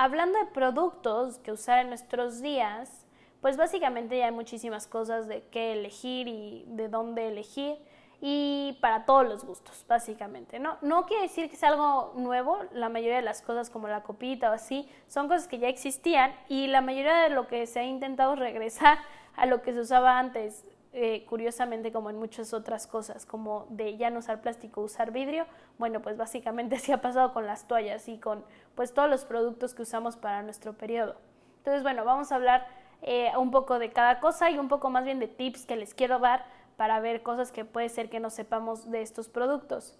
Hablando 0.03 0.39
de 0.39 0.45
productos 0.45 1.37
que 1.37 1.51
usar 1.51 1.77
en 1.77 1.89
nuestros 1.89 2.41
días, 2.41 3.05
pues 3.39 3.55
básicamente 3.55 4.17
ya 4.17 4.25
hay 4.25 4.31
muchísimas 4.31 4.87
cosas 4.87 5.27
de 5.27 5.43
qué 5.51 5.73
elegir 5.73 6.27
y 6.27 6.65
de 6.69 6.89
dónde 6.89 7.27
elegir 7.27 7.77
y 8.19 8.79
para 8.81 9.05
todos 9.05 9.29
los 9.29 9.45
gustos, 9.45 9.85
básicamente, 9.87 10.57
¿no? 10.57 10.79
No 10.81 11.05
quiere 11.05 11.21
decir 11.21 11.51
que 11.51 11.55
sea 11.55 11.69
algo 11.69 12.13
nuevo, 12.15 12.57
la 12.73 12.89
mayoría 12.89 13.17
de 13.17 13.21
las 13.21 13.43
cosas 13.43 13.69
como 13.69 13.87
la 13.89 14.01
copita 14.01 14.49
o 14.49 14.53
así 14.53 14.89
son 15.07 15.27
cosas 15.27 15.47
que 15.47 15.59
ya 15.59 15.67
existían 15.67 16.33
y 16.49 16.65
la 16.65 16.81
mayoría 16.81 17.17
de 17.17 17.29
lo 17.29 17.45
que 17.45 17.67
se 17.67 17.81
ha 17.81 17.83
intentado 17.83 18.35
regresar 18.47 18.97
a 19.35 19.45
lo 19.45 19.61
que 19.61 19.71
se 19.71 19.81
usaba 19.81 20.17
antes, 20.17 20.65
eh, 20.93 21.25
curiosamente 21.25 21.93
como 21.93 22.09
en 22.09 22.17
muchas 22.17 22.53
otras 22.53 22.85
cosas, 22.85 23.25
como 23.25 23.65
de 23.69 23.95
ya 23.95 24.09
no 24.09 24.19
usar 24.19 24.41
plástico, 24.41 24.81
usar 24.81 25.11
vidrio, 25.11 25.45
bueno, 25.77 26.01
pues 26.01 26.17
básicamente 26.17 26.75
así 26.77 26.91
ha 26.91 27.01
pasado 27.01 27.33
con 27.33 27.47
las 27.47 27.65
toallas 27.65 28.09
y 28.09 28.17
con 28.17 28.43
pues 28.75 28.93
todos 28.93 29.09
los 29.09 29.23
productos 29.23 29.73
que 29.73 29.83
usamos 29.83 30.17
para 30.17 30.43
nuestro 30.43 30.73
periodo. 30.73 31.15
Entonces, 31.59 31.83
bueno, 31.83 32.03
vamos 32.03 32.31
a 32.31 32.35
hablar 32.35 32.67
eh, 33.01 33.31
un 33.37 33.51
poco 33.51 33.79
de 33.79 33.91
cada 33.91 34.19
cosa 34.19 34.49
y 34.49 34.57
un 34.57 34.67
poco 34.67 34.89
más 34.89 35.05
bien 35.05 35.19
de 35.19 35.27
tips 35.27 35.65
que 35.65 35.77
les 35.77 35.93
quiero 35.93 36.19
dar 36.19 36.45
para 36.75 36.99
ver 36.99 37.23
cosas 37.23 37.51
que 37.51 37.63
puede 37.63 37.87
ser 37.87 38.09
que 38.09 38.19
no 38.19 38.29
sepamos 38.29 38.91
de 38.91 39.01
estos 39.01 39.29
productos. 39.29 39.97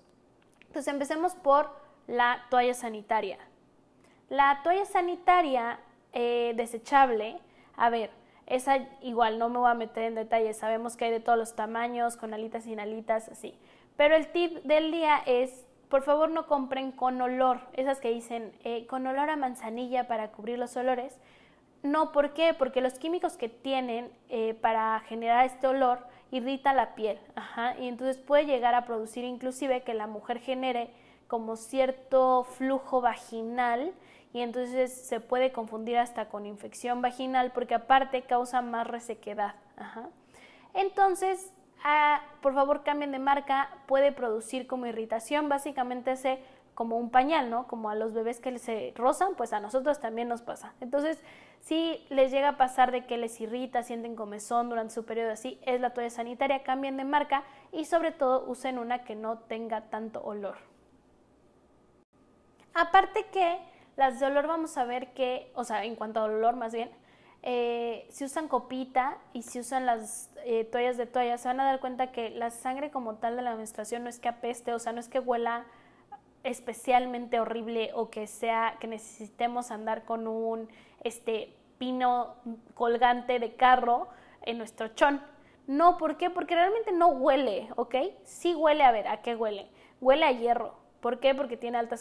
Entonces, 0.62 0.88
empecemos 0.92 1.36
por 1.36 1.70
la 2.08 2.46
toalla 2.50 2.74
sanitaria. 2.74 3.38
La 4.28 4.60
toalla 4.64 4.86
sanitaria 4.86 5.80
eh, 6.14 6.54
desechable, 6.56 7.40
a 7.78 7.90
ver, 7.90 8.12
esa 8.52 8.80
igual 9.02 9.40
no 9.40 9.48
me 9.48 9.60
voy 9.60 9.72
a 9.72 9.74
meter 9.74 10.04
en 10.04 10.16
detalles, 10.16 10.58
sabemos 10.58 10.98
que 10.98 11.06
hay 11.06 11.12
de 11.12 11.22
todos 11.22 11.38
los 11.38 11.56
tamaños, 11.56 12.18
con 12.18 12.34
alitas, 12.34 12.66
sin 12.66 12.82
alitas, 12.82 13.30
así. 13.30 13.58
Pero 13.96 14.16
el 14.16 14.28
tip 14.28 14.58
del 14.64 14.92
día 14.92 15.22
es, 15.26 15.66
por 15.88 16.04
favor 16.04 16.30
no 16.30 16.48
compren 16.48 16.92
con 16.92 17.22
olor, 17.22 17.62
esas 17.74 18.02
que 18.02 18.10
dicen 18.10 18.52
eh, 18.66 18.86
con 18.88 19.08
olor 19.08 19.30
a 19.30 19.38
manzanilla 19.38 20.08
para 20.08 20.32
cubrir 20.32 20.60
los 20.60 20.76
olores. 20.76 21.18
No, 21.82 22.12
¿por 22.12 22.34
qué? 22.34 22.54
Porque 22.54 22.82
los 22.82 23.00
químicos 23.00 23.38
que 23.38 23.48
tienen 23.48 24.12
eh, 24.28 24.54
para 24.54 25.00
generar 25.08 25.46
este 25.46 25.68
olor 25.68 26.06
irrita 26.30 26.74
la 26.74 26.94
piel, 26.94 27.20
ajá, 27.36 27.78
y 27.80 27.88
entonces 27.88 28.18
puede 28.18 28.46
llegar 28.46 28.76
a 28.76 28.86
producir 28.86 29.24
inclusive 29.24 29.84
que 29.84 29.94
la 29.94 30.08
mujer 30.08 30.40
genere 30.40 30.92
como 31.28 31.56
cierto 31.56 32.44
flujo 32.44 33.00
vaginal 33.00 33.94
y 34.34 34.42
entonces 34.42 34.94
se 34.94 35.20
puede 35.20 35.52
confundir 35.52 35.98
hasta 35.98 36.30
con 36.30 36.46
infección 36.46 37.02
vaginal 37.02 37.52
porque 37.52 37.76
aparte 37.76 38.24
causa 38.24 38.62
más 38.62 38.88
resequedad. 38.88 39.56
Entonces, 40.74 41.54
ah, 41.84 42.22
por 42.42 42.54
favor 42.54 42.84
cambien 42.84 43.12
de 43.12 43.20
marca, 43.20 43.70
puede 43.88 44.12
producir 44.12 44.68
como 44.68 44.86
irritación, 44.86 45.50
básicamente 45.50 46.12
hace 46.12 46.40
como 46.74 46.98
un 46.98 47.10
pañal, 47.10 47.50
¿no? 47.50 47.68
Como 47.68 47.90
a 47.90 47.96
los 47.96 48.14
bebés 48.14 48.40
que 48.40 48.58
se 48.58 48.94
rozan, 48.96 49.36
pues 49.36 49.52
a 49.54 49.60
nosotros 49.60 50.00
también 50.00 50.30
nos 50.30 50.42
pasa. 50.42 50.74
Entonces, 50.80 51.22
si 51.60 52.06
les 52.10 52.32
llega 52.32 52.50
a 52.50 52.58
pasar 52.58 52.92
de 52.92 53.06
que 53.06 53.18
les 53.18 53.40
irrita, 53.42 53.84
sienten 53.84 54.16
comezón 54.16 54.70
durante 54.70 54.94
su 54.94 55.06
periodo 55.06 55.32
así, 55.32 55.60
es 55.64 55.82
la 55.82 55.92
toalla 55.92 56.10
sanitaria, 56.10 56.64
cambien 56.64 56.98
de 56.98 57.04
marca 57.04 57.44
y 57.72 57.86
sobre 57.86 58.12
todo 58.12 58.46
usen 58.48 58.80
una 58.80 59.04
que 59.04 59.16
no 59.16 59.40
tenga 59.40 59.90
tanto 59.90 60.24
olor. 60.24 60.58
Aparte 62.74 63.26
que 63.32 63.60
las 64.02 64.20
de 64.20 64.26
olor 64.26 64.48
vamos 64.48 64.78
a 64.78 64.84
ver 64.84 65.14
que, 65.14 65.52
o 65.54 65.64
sea, 65.64 65.86
en 65.86 65.96
cuanto 65.96 66.22
a 66.22 66.24
olor 66.24 66.56
más 66.56 66.74
bien, 66.74 66.90
eh, 67.44 68.08
si 68.10 68.26
usan 68.26 68.48
copita 68.48 69.20
y 69.32 69.44
si 69.44 69.60
usan 69.60 69.86
las 69.86 70.32
eh, 70.44 70.64
toallas 70.64 70.98
de 70.98 71.06
toalla, 71.06 71.38
se 71.38 71.48
van 71.48 71.60
a 71.60 71.66
dar 71.66 71.80
cuenta 71.80 72.12
que 72.12 72.32
la 72.32 72.50
sangre 72.50 72.90
como 72.90 73.18
tal 73.18 73.36
de 73.36 73.44
la 73.44 73.56
menstruación 73.56 74.04
no 74.04 74.10
es 74.10 74.18
que 74.18 74.28
apeste, 74.28 74.74
o 74.74 74.80
sea, 74.80 74.92
no 74.92 75.00
es 75.00 75.08
que 75.08 75.20
huela 75.20 75.66
especialmente 76.44 77.40
horrible 77.40 77.92
o 77.94 78.10
que 78.10 78.26
sea 78.26 78.78
que 78.80 78.88
necesitemos 78.88 79.70
andar 79.70 80.04
con 80.04 80.28
un 80.28 80.68
este 81.04 81.56
pino 81.78 82.38
colgante 82.74 83.38
de 83.38 83.56
carro 83.56 84.08
en 84.42 84.58
nuestro 84.58 84.88
chón. 84.96 85.22
No, 85.68 86.00
¿por 86.00 86.18
qué? 86.18 86.32
Porque 86.32 86.56
realmente 86.56 86.92
no 86.92 87.10
huele, 87.10 87.70
¿ok? 87.76 87.98
Sí 88.24 88.56
huele, 88.56 88.84
a 88.84 88.92
ver, 88.92 89.08
¿a 89.08 89.22
qué 89.22 89.36
huele? 89.36 89.68
Huele 90.00 90.26
a 90.26 90.32
hierro. 90.32 90.81
¿Por 91.02 91.20
qué? 91.20 91.34
Porque 91.34 91.58
tiene 91.58 91.78
alta 91.78 91.96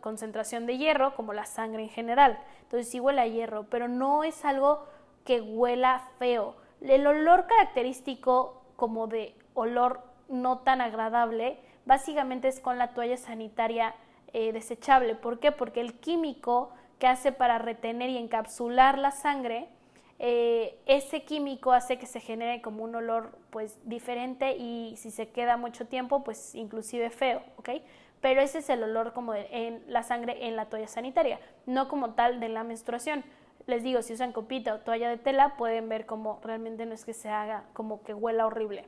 concentración 0.00 0.66
de 0.66 0.76
hierro, 0.76 1.14
como 1.14 1.32
la 1.32 1.46
sangre 1.46 1.82
en 1.82 1.88
general. 1.88 2.38
Entonces 2.62 2.88
sí 2.88 3.00
huele 3.00 3.22
a 3.22 3.26
hierro, 3.26 3.64
pero 3.64 3.88
no 3.88 4.24
es 4.24 4.44
algo 4.44 4.86
que 5.24 5.40
huela 5.40 6.08
feo. 6.18 6.56
El 6.80 7.06
olor 7.06 7.46
característico 7.46 8.62
como 8.76 9.06
de 9.06 9.34
olor 9.54 10.00
no 10.28 10.58
tan 10.58 10.80
agradable, 10.80 11.58
básicamente 11.86 12.48
es 12.48 12.60
con 12.60 12.78
la 12.78 12.94
toalla 12.94 13.16
sanitaria 13.16 13.94
eh, 14.32 14.52
desechable. 14.52 15.14
¿Por 15.14 15.38
qué? 15.38 15.52
Porque 15.52 15.80
el 15.80 15.94
químico 15.94 16.70
que 16.98 17.06
hace 17.06 17.32
para 17.32 17.58
retener 17.58 18.10
y 18.10 18.18
encapsular 18.18 18.98
la 18.98 19.10
sangre, 19.10 19.68
eh, 20.18 20.78
ese 20.86 21.24
químico 21.24 21.72
hace 21.72 21.98
que 21.98 22.06
se 22.06 22.20
genere 22.20 22.62
como 22.62 22.84
un 22.84 22.94
olor 22.94 23.36
pues 23.50 23.78
diferente 23.84 24.56
y 24.56 24.94
si 24.96 25.10
se 25.10 25.28
queda 25.30 25.56
mucho 25.56 25.86
tiempo 25.86 26.22
pues 26.22 26.54
inclusive 26.54 27.10
feo, 27.10 27.42
¿ok? 27.56 27.70
Pero 28.22 28.40
ese 28.40 28.58
es 28.58 28.70
el 28.70 28.82
olor 28.82 29.12
como 29.12 29.34
de, 29.34 29.46
en 29.50 29.84
la 29.88 30.02
sangre 30.04 30.46
en 30.46 30.56
la 30.56 30.66
toalla 30.66 30.88
sanitaria, 30.88 31.40
no 31.66 31.88
como 31.88 32.14
tal 32.14 32.40
de 32.40 32.48
la 32.48 32.64
menstruación. 32.64 33.24
Les 33.66 33.82
digo, 33.82 34.00
si 34.00 34.14
usan 34.14 34.32
copita 34.32 34.74
o 34.74 34.78
toalla 34.78 35.10
de 35.10 35.18
tela 35.18 35.56
pueden 35.56 35.88
ver 35.88 36.06
como 36.06 36.40
realmente 36.42 36.86
no 36.86 36.94
es 36.94 37.04
que 37.04 37.12
se 37.12 37.28
haga 37.28 37.64
como 37.74 38.02
que 38.02 38.14
huela 38.14 38.46
horrible. 38.46 38.86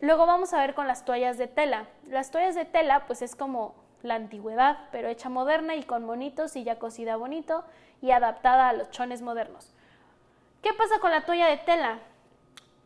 Luego 0.00 0.26
vamos 0.26 0.52
a 0.52 0.60
ver 0.60 0.74
con 0.74 0.86
las 0.86 1.04
toallas 1.04 1.38
de 1.38 1.46
tela. 1.46 1.86
Las 2.08 2.30
toallas 2.30 2.54
de 2.54 2.64
tela 2.64 3.06
pues 3.06 3.22
es 3.22 3.36
como 3.36 3.74
la 4.02 4.14
antigüedad, 4.14 4.78
pero 4.90 5.08
hecha 5.08 5.28
moderna 5.28 5.76
y 5.76 5.82
con 5.82 6.04
monitos 6.04 6.56
y 6.56 6.64
ya 6.64 6.78
cosida 6.78 7.16
bonito 7.16 7.64
y 8.02 8.10
adaptada 8.10 8.70
a 8.70 8.72
los 8.72 8.90
chones 8.90 9.22
modernos. 9.22 9.72
¿Qué 10.62 10.72
pasa 10.72 10.98
con 11.00 11.10
la 11.10 11.24
toalla 11.24 11.46
de 11.46 11.58
tela? 11.58 11.98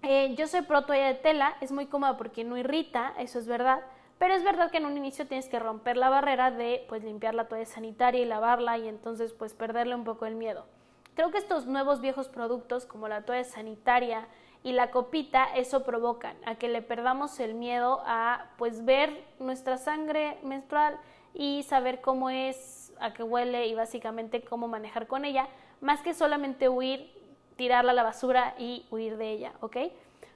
Eh, 0.03 0.35
yo 0.37 0.47
soy 0.47 0.63
pro 0.63 0.85
toalla 0.85 1.07
de 1.07 1.15
tela, 1.15 1.57
es 1.61 1.73
muy 1.73 1.87
cómoda 1.87 2.17
porque 2.17 2.43
no 2.43 2.57
irrita, 2.57 3.13
eso 3.19 3.39
es 3.39 3.47
verdad, 3.47 3.81
pero 4.21 4.35
es 4.35 4.45
verdad 4.45 4.71
que 4.71 4.77
en 4.77 4.85
un 4.85 4.99
inicio 4.99 5.27
tienes 5.27 5.49
que 5.49 5.59
romper 5.59 5.97
la 5.97 6.11
barrera 6.11 6.51
de 6.51 6.85
pues 6.91 7.03
limpiar 7.03 7.35
la 7.35 7.49
toalla 7.49 7.65
sanitaria 7.65 8.21
y 8.21 8.27
lavarla 8.27 8.77
y 8.77 8.87
entonces 8.87 9.33
pues 9.33 9.55
perderle 9.55 9.95
un 9.95 10.05
poco 10.05 10.27
el 10.27 10.35
miedo. 10.35 10.67
Creo 11.15 11.31
que 11.31 11.39
estos 11.39 11.65
nuevos 11.65 12.03
viejos 12.03 12.29
productos 12.29 12.85
como 12.85 13.09
la 13.09 13.23
toalla 13.23 13.45
sanitaria 13.45 14.29
y 14.63 14.73
la 14.73 14.91
copita, 14.91 15.47
eso 15.57 15.85
provocan 15.85 16.37
a 16.45 16.57
que 16.57 16.69
le 16.69 16.83
perdamos 16.83 17.41
el 17.41 17.55
miedo 17.55 18.03
a 18.05 18.51
pues 18.59 18.85
ver 18.85 19.25
nuestra 19.39 19.79
sangre 19.79 20.37
menstrual 20.43 21.01
y 21.33 21.63
saber 21.63 22.03
cómo 22.03 22.29
es, 22.29 22.93
a 23.01 23.15
qué 23.15 23.23
huele 23.23 23.69
y 23.69 23.75
básicamente 23.75 24.43
cómo 24.43 24.69
manejar 24.69 25.07
con 25.07 25.25
ella, 25.25 25.49
más 25.81 26.03
que 26.03 26.13
solamente 26.13 26.69
huir, 26.69 27.11
tirarla 27.57 27.93
a 27.93 27.95
la 27.95 28.03
basura 28.03 28.55
y 28.59 28.85
huir 28.91 29.17
de 29.17 29.31
ella, 29.31 29.55
¿ok? 29.61 29.79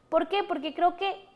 ¿Por 0.08 0.28
qué? 0.28 0.42
Porque 0.42 0.72
creo 0.72 0.96
que, 0.96 1.28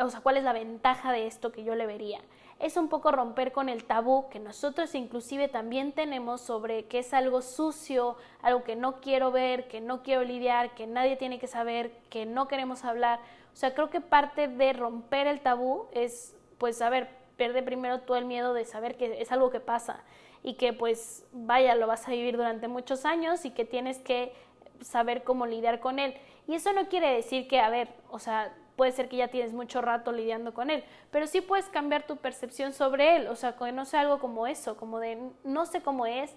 o 0.00 0.10
sea, 0.10 0.20
¿cuál 0.20 0.36
es 0.36 0.44
la 0.44 0.52
ventaja 0.52 1.12
de 1.12 1.26
esto 1.26 1.52
que 1.52 1.64
yo 1.64 1.74
le 1.74 1.86
vería? 1.86 2.20
es 2.58 2.76
un 2.76 2.88
poco 2.88 3.12
romper 3.12 3.52
con 3.52 3.68
el 3.68 3.84
tabú 3.84 4.28
que 4.30 4.38
nosotros 4.38 4.94
inclusive 4.94 5.48
también 5.48 5.92
tenemos 5.92 6.40
sobre 6.40 6.86
que 6.86 7.00
es 7.00 7.12
algo 7.12 7.42
sucio, 7.42 8.16
algo 8.40 8.64
que 8.64 8.76
no 8.76 9.00
quiero 9.00 9.30
ver, 9.30 9.68
que 9.68 9.80
no 9.80 10.02
quiero 10.02 10.24
lidiar, 10.24 10.74
que 10.74 10.86
nadie 10.86 11.16
tiene 11.16 11.38
que 11.38 11.46
saber, 11.46 11.92
que 12.08 12.24
no 12.24 12.48
queremos 12.48 12.84
hablar. 12.84 13.20
O 13.52 13.56
sea, 13.56 13.74
creo 13.74 13.90
que 13.90 14.00
parte 14.00 14.48
de 14.48 14.72
romper 14.72 15.26
el 15.26 15.40
tabú 15.40 15.86
es, 15.92 16.34
pues, 16.58 16.80
a 16.80 16.88
ver, 16.88 17.10
pierde 17.36 17.62
primero 17.62 18.00
todo 18.00 18.16
el 18.16 18.24
miedo 18.24 18.54
de 18.54 18.64
saber 18.64 18.96
que 18.96 19.20
es 19.20 19.32
algo 19.32 19.50
que 19.50 19.60
pasa 19.60 20.02
y 20.42 20.54
que, 20.54 20.72
pues, 20.72 21.26
vaya, 21.32 21.74
lo 21.74 21.86
vas 21.86 22.08
a 22.08 22.12
vivir 22.12 22.36
durante 22.38 22.68
muchos 22.68 23.04
años 23.04 23.44
y 23.44 23.50
que 23.50 23.66
tienes 23.66 23.98
que 23.98 24.32
saber 24.80 25.24
cómo 25.24 25.46
lidiar 25.46 25.80
con 25.80 25.98
él. 25.98 26.14
Y 26.46 26.54
eso 26.54 26.72
no 26.72 26.88
quiere 26.88 27.12
decir 27.12 27.48
que, 27.48 27.60
a 27.60 27.68
ver, 27.68 27.88
o 28.10 28.18
sea, 28.18 28.54
puede 28.76 28.92
ser 28.92 29.08
que 29.08 29.16
ya 29.16 29.28
tienes 29.28 29.52
mucho 29.52 29.80
rato 29.80 30.12
lidiando 30.12 30.54
con 30.54 30.70
él, 30.70 30.84
pero 31.10 31.26
sí 31.26 31.40
puedes 31.40 31.66
cambiar 31.66 32.06
tu 32.06 32.16
percepción 32.16 32.72
sobre 32.72 33.16
él, 33.16 33.28
o 33.28 33.36
sea, 33.36 33.56
que 33.56 33.72
no 33.72 33.84
sea 33.84 34.00
algo 34.00 34.18
como 34.18 34.46
eso, 34.46 34.76
como 34.76 35.00
de 35.00 35.18
no 35.44 35.66
sé 35.66 35.80
cómo 35.80 36.06
es, 36.06 36.34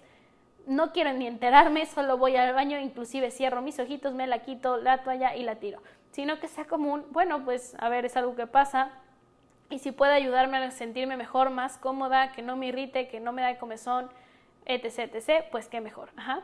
no 0.65 0.91
quiero 0.91 1.13
ni 1.13 1.27
enterarme, 1.27 1.85
solo 1.85 2.17
voy 2.17 2.35
al 2.35 2.53
baño, 2.53 2.79
inclusive 2.79 3.31
cierro 3.31 3.61
mis 3.61 3.79
ojitos, 3.79 4.13
me 4.13 4.27
la 4.27 4.39
quito 4.39 4.77
la 4.77 5.03
toalla 5.03 5.35
y 5.35 5.43
la 5.43 5.55
tiro, 5.55 5.81
sino 6.11 6.39
que 6.39 6.47
sea 6.47 6.65
como 6.65 6.93
un, 6.93 7.05
bueno, 7.11 7.43
pues 7.43 7.75
a 7.79 7.89
ver, 7.89 8.05
es 8.05 8.15
algo 8.17 8.35
que 8.35 8.47
pasa 8.47 8.91
y 9.69 9.79
si 9.79 9.91
puede 9.91 10.13
ayudarme 10.13 10.57
a 10.57 10.71
sentirme 10.71 11.15
mejor, 11.15 11.51
más 11.51 11.77
cómoda, 11.77 12.31
que 12.31 12.41
no 12.41 12.55
me 12.55 12.67
irrite, 12.67 13.07
que 13.07 13.19
no 13.19 13.31
me 13.33 13.41
da 13.41 13.57
comezón, 13.59 14.09
etc, 14.65 15.13
etc, 15.13 15.45
pues 15.51 15.67
qué 15.67 15.81
mejor, 15.81 16.09
ajá. 16.15 16.41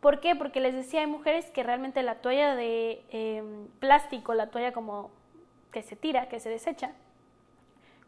¿Por 0.00 0.20
qué? 0.20 0.36
Porque 0.36 0.60
les 0.60 0.74
decía, 0.74 1.00
hay 1.00 1.08
mujeres 1.08 1.50
que 1.50 1.64
realmente 1.64 2.04
la 2.04 2.16
toalla 2.16 2.54
de 2.54 3.02
em, 3.10 3.66
plástico, 3.80 4.32
la 4.32 4.48
toalla 4.48 4.72
como 4.72 5.10
que 5.78 5.84
se 5.84 5.94
tira, 5.94 6.28
que 6.28 6.40
se 6.40 6.48
desecha, 6.50 6.90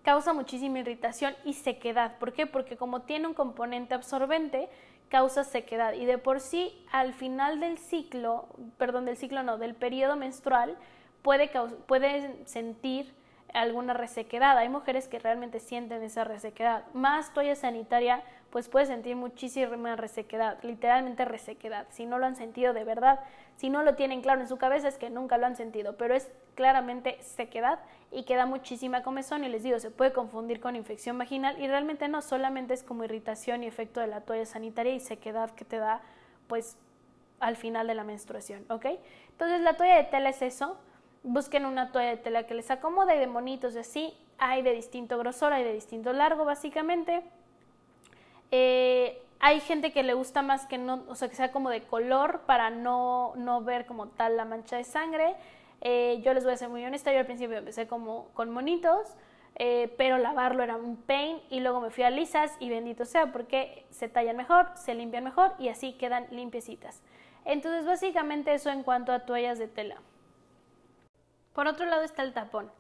causa 0.03 0.33
muchísima 0.33 0.81
irritación 0.81 1.37
y 1.45 1.53
sequedad. 1.53 2.19
¿Por 2.19 2.33
qué? 2.33 2.45
Porque 2.45 2.77
como 2.77 3.03
tiene 3.03 3.29
un 3.29 3.35
componente 3.35 3.95
absorbente, 3.95 4.69
causa 5.09 5.45
sequedad. 5.45 5.93
Y 5.93 6.05
de 6.05 6.19
por 6.19 6.41
sí, 6.41 6.85
al 6.91 7.13
final 7.15 7.61
del 7.61 7.79
ciclo, 7.79 8.49
perdón, 8.77 9.05
del 9.05 9.17
ciclo 9.17 9.45
no, 9.45 9.57
del 9.57 9.77
periodo 9.77 10.17
menstrual, 10.17 10.77
puede, 11.23 11.49
puede 11.87 12.45
sentir 12.45 13.15
alguna 13.55 13.95
resequedad. 13.95 14.59
Hay 14.59 14.69
mujeres 14.69 15.07
que 15.07 15.21
realmente 15.21 15.61
sienten 15.61 16.03
esa 16.03 16.25
resequedad. 16.25 16.83
Más 16.93 17.33
toalla 17.33 17.55
sanitaria, 17.55 18.25
pues 18.51 18.69
puede 18.69 18.87
sentir 18.87 19.17
muchísima 19.17 19.97
resequedad, 19.97 20.59
literalmente 20.63 21.25
resequedad. 21.25 21.87
Si 21.91 22.07
no 22.07 22.19
lo 22.19 22.27
han 22.27 22.37
sentido 22.37 22.73
de 22.73 22.85
verdad, 22.85 23.21
si 23.57 23.71
no 23.71 23.83
lo 23.83 23.95
tienen 23.95 24.23
claro 24.23 24.41
en 24.41 24.49
su 24.49 24.57
cabeza 24.57 24.89
es 24.89 24.99
que 24.99 25.11
nunca 25.11 25.39
lo 25.39 25.47
han 25.47 25.57
sentido, 25.57 25.97
pero 25.97 26.15
es 26.15 26.31
claramente 26.55 27.19
sequedad 27.23 27.79
y 28.11 28.25
queda 28.25 28.47
muchísima 28.47 29.03
comezón 29.03 29.45
y 29.45 29.49
les 29.49 29.63
digo, 29.63 29.79
se 29.79 29.91
puede 29.91 30.13
confundir 30.13 30.61
con 30.61 30.77
infección 30.77 31.17
vaginal 31.17 31.61
y 31.61 31.69
realmente 31.69 32.09
no, 32.09 32.23
solamente 32.23 32.75
es 32.75 32.83
como 32.83 33.05
irritación 33.05 33.63
y 33.63 33.67
efecto 33.67 34.01
de 34.01 34.09
la 34.09 34.23
toalla 34.23 34.47
sanitaria 34.47 34.95
y 34.95 35.01
sequedad 35.01 35.51
que 35.51 35.65
te 35.65 35.79
da 35.79 36.01
pues 36.49 36.77
al 37.39 37.57
final 37.57 37.87
de 37.87 37.95
la 37.95 38.05
menstruación, 38.05 38.65
¿ok? 38.69 38.87
Entonces 39.31 39.61
la 39.61 39.77
toalla 39.77 39.97
de 39.97 40.05
tela 40.05 40.31
es 40.31 40.43
eso, 40.43 40.77
busquen 41.23 41.67
una 41.67 41.93
toalla 41.93 42.11
de 42.11 42.17
tela 42.17 42.47
que 42.47 42.55
les 42.55 42.71
acomode 42.71 43.19
de 43.19 43.27
monitos 43.27 43.75
y 43.75 43.79
así. 43.79 44.15
Hay 44.39 44.63
de 44.63 44.73
distinto 44.73 45.19
grosor, 45.19 45.53
hay 45.53 45.65
de 45.65 45.75
distinto 45.75 46.13
largo, 46.13 46.45
básicamente. 46.45 47.23
Eh, 48.51 49.23
hay 49.41 49.61
gente 49.61 49.93
que 49.93 50.03
le 50.03 50.15
gusta 50.15 50.43
más 50.43 50.67
que 50.67 50.77
no, 50.77 51.05
o 51.09 51.15
sea, 51.15 51.29
que 51.29 51.35
sea 51.35 51.51
como 51.51 51.71
de 51.71 51.83
color 51.83 52.43
para 52.47 52.71
no, 52.71 53.33
no 53.37 53.63
ver 53.63 53.87
como 53.87 54.09
tal 54.09 54.37
la 54.37 54.45
mancha 54.45 54.77
de 54.77 54.85
sangre. 54.85 55.35
Eh, 55.81 56.21
yo 56.23 56.35
les 56.35 56.45
voy 56.45 56.53
a 56.53 56.57
ser 56.57 56.69
muy 56.69 56.85
honesta, 56.85 57.13
yo 57.13 57.21
al 57.21 57.27
principio 57.27 57.57
empecé 57.57 57.87
como 57.87 58.29
con 58.35 58.51
monitos, 58.51 59.17
eh, 59.57 59.95
pero 59.97 60.19
lavarlo 60.19 60.63
era 60.63 60.77
un 60.77 60.97
pain 60.97 61.41
y 61.49 61.61
luego 61.61 61.81
me 61.81 61.91
fui 61.91 62.05
a 62.05 62.11
lisas 62.11 62.55
y 62.61 62.69
bendito 62.69 63.07
sea 63.07 63.33
porque 63.33 63.87
se 63.91 64.09
tallan 64.09 64.37
mejor, 64.37 64.69
se 64.75 64.95
limpian 64.95 65.25
mejor 65.25 65.55
y 65.59 65.69
así 65.69 65.95
quedan 65.95 66.27
limpiecitas. 66.31 67.03
Entonces 67.47 67.87
básicamente 67.87 68.53
eso 68.53 68.71
en 68.71 68.83
cuanto 68.83 69.13
a 69.13 69.21
toallas 69.21 69.59
de 69.59 69.69
tela. 69.69 69.97
Por 71.55 71.67
otro 71.67 71.87
lado 71.87 72.03
está 72.03 72.23
el 72.23 72.35
tapón. 72.35 72.71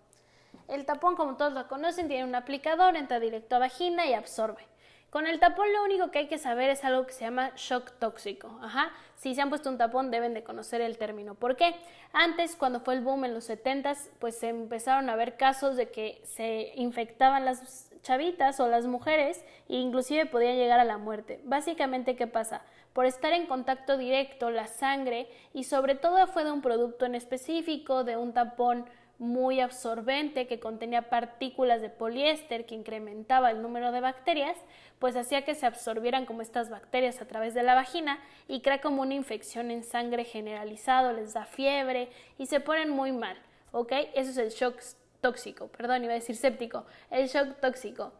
El 0.68 0.84
tapón, 0.84 1.16
como 1.16 1.36
todos 1.36 1.52
lo 1.52 1.66
conocen, 1.68 2.06
tiene 2.06 2.24
un 2.24 2.34
aplicador, 2.34 2.96
entra 2.96 3.18
directo 3.18 3.56
a 3.56 3.60
vagina 3.60 4.06
y 4.06 4.14
absorbe. 4.14 4.69
Con 5.10 5.26
el 5.26 5.40
tapón 5.40 5.72
lo 5.72 5.82
único 5.82 6.10
que 6.10 6.20
hay 6.20 6.28
que 6.28 6.38
saber 6.38 6.70
es 6.70 6.84
algo 6.84 7.04
que 7.04 7.12
se 7.12 7.24
llama 7.24 7.52
shock 7.56 7.92
tóxico. 7.98 8.58
Ajá. 8.62 8.92
Si 9.16 9.34
se 9.34 9.42
han 9.42 9.48
puesto 9.48 9.68
un 9.68 9.76
tapón 9.76 10.10
deben 10.10 10.34
de 10.34 10.44
conocer 10.44 10.80
el 10.80 10.98
término. 10.98 11.34
¿Por 11.34 11.56
qué? 11.56 11.74
Antes, 12.12 12.56
cuando 12.56 12.80
fue 12.80 12.94
el 12.94 13.00
boom 13.00 13.24
en 13.24 13.34
los 13.34 13.50
70s, 13.50 14.10
pues 14.18 14.38
se 14.38 14.48
empezaron 14.48 15.10
a 15.10 15.16
ver 15.16 15.36
casos 15.36 15.76
de 15.76 15.90
que 15.90 16.22
se 16.24 16.72
infectaban 16.76 17.44
las 17.44 17.90
chavitas 18.02 18.60
o 18.60 18.68
las 18.68 18.86
mujeres 18.86 19.44
e 19.68 19.76
inclusive 19.76 20.26
podían 20.26 20.56
llegar 20.56 20.80
a 20.80 20.84
la 20.84 20.96
muerte. 20.96 21.40
Básicamente, 21.44 22.16
¿qué 22.16 22.26
pasa? 22.26 22.62
por 22.92 23.06
estar 23.06 23.32
en 23.32 23.46
contacto 23.46 23.96
directo 23.96 24.50
la 24.50 24.66
sangre 24.66 25.28
y 25.52 25.64
sobre 25.64 25.94
todo 25.94 26.26
fue 26.26 26.44
de 26.44 26.50
un 26.50 26.62
producto 26.62 27.06
en 27.06 27.14
específico, 27.14 28.04
de 28.04 28.16
un 28.16 28.32
tampón 28.32 28.86
muy 29.18 29.60
absorbente 29.60 30.46
que 30.46 30.60
contenía 30.60 31.10
partículas 31.10 31.82
de 31.82 31.90
poliéster 31.90 32.64
que 32.64 32.74
incrementaba 32.74 33.50
el 33.50 33.60
número 33.60 33.92
de 33.92 34.00
bacterias, 34.00 34.56
pues 35.00 35.16
hacía 35.16 35.44
que 35.44 35.56
se 35.56 35.66
absorbieran 35.66 36.26
como 36.26 36.42
estas 36.42 36.70
bacterias 36.70 37.20
a 37.20 37.24
través 37.26 37.54
de 37.54 37.64
la 37.64 37.74
vagina 37.74 38.20
y 38.46 38.60
crea 38.60 38.80
como 38.80 39.02
una 39.02 39.14
infección 39.14 39.70
en 39.70 39.82
sangre 39.82 40.24
generalizado, 40.24 41.12
les 41.12 41.32
da 41.32 41.46
fiebre 41.46 42.10
y 42.38 42.46
se 42.46 42.60
ponen 42.60 42.90
muy 42.90 43.10
mal, 43.10 43.36
¿ok? 43.72 43.92
Eso 44.14 44.30
es 44.30 44.36
el 44.36 44.50
shock 44.50 44.78
tóxico, 45.22 45.68
perdón, 45.68 46.04
iba 46.04 46.12
a 46.12 46.16
decir 46.16 46.36
séptico, 46.36 46.84
el 47.10 47.28
shock 47.28 47.58
tóxico. 47.60 48.12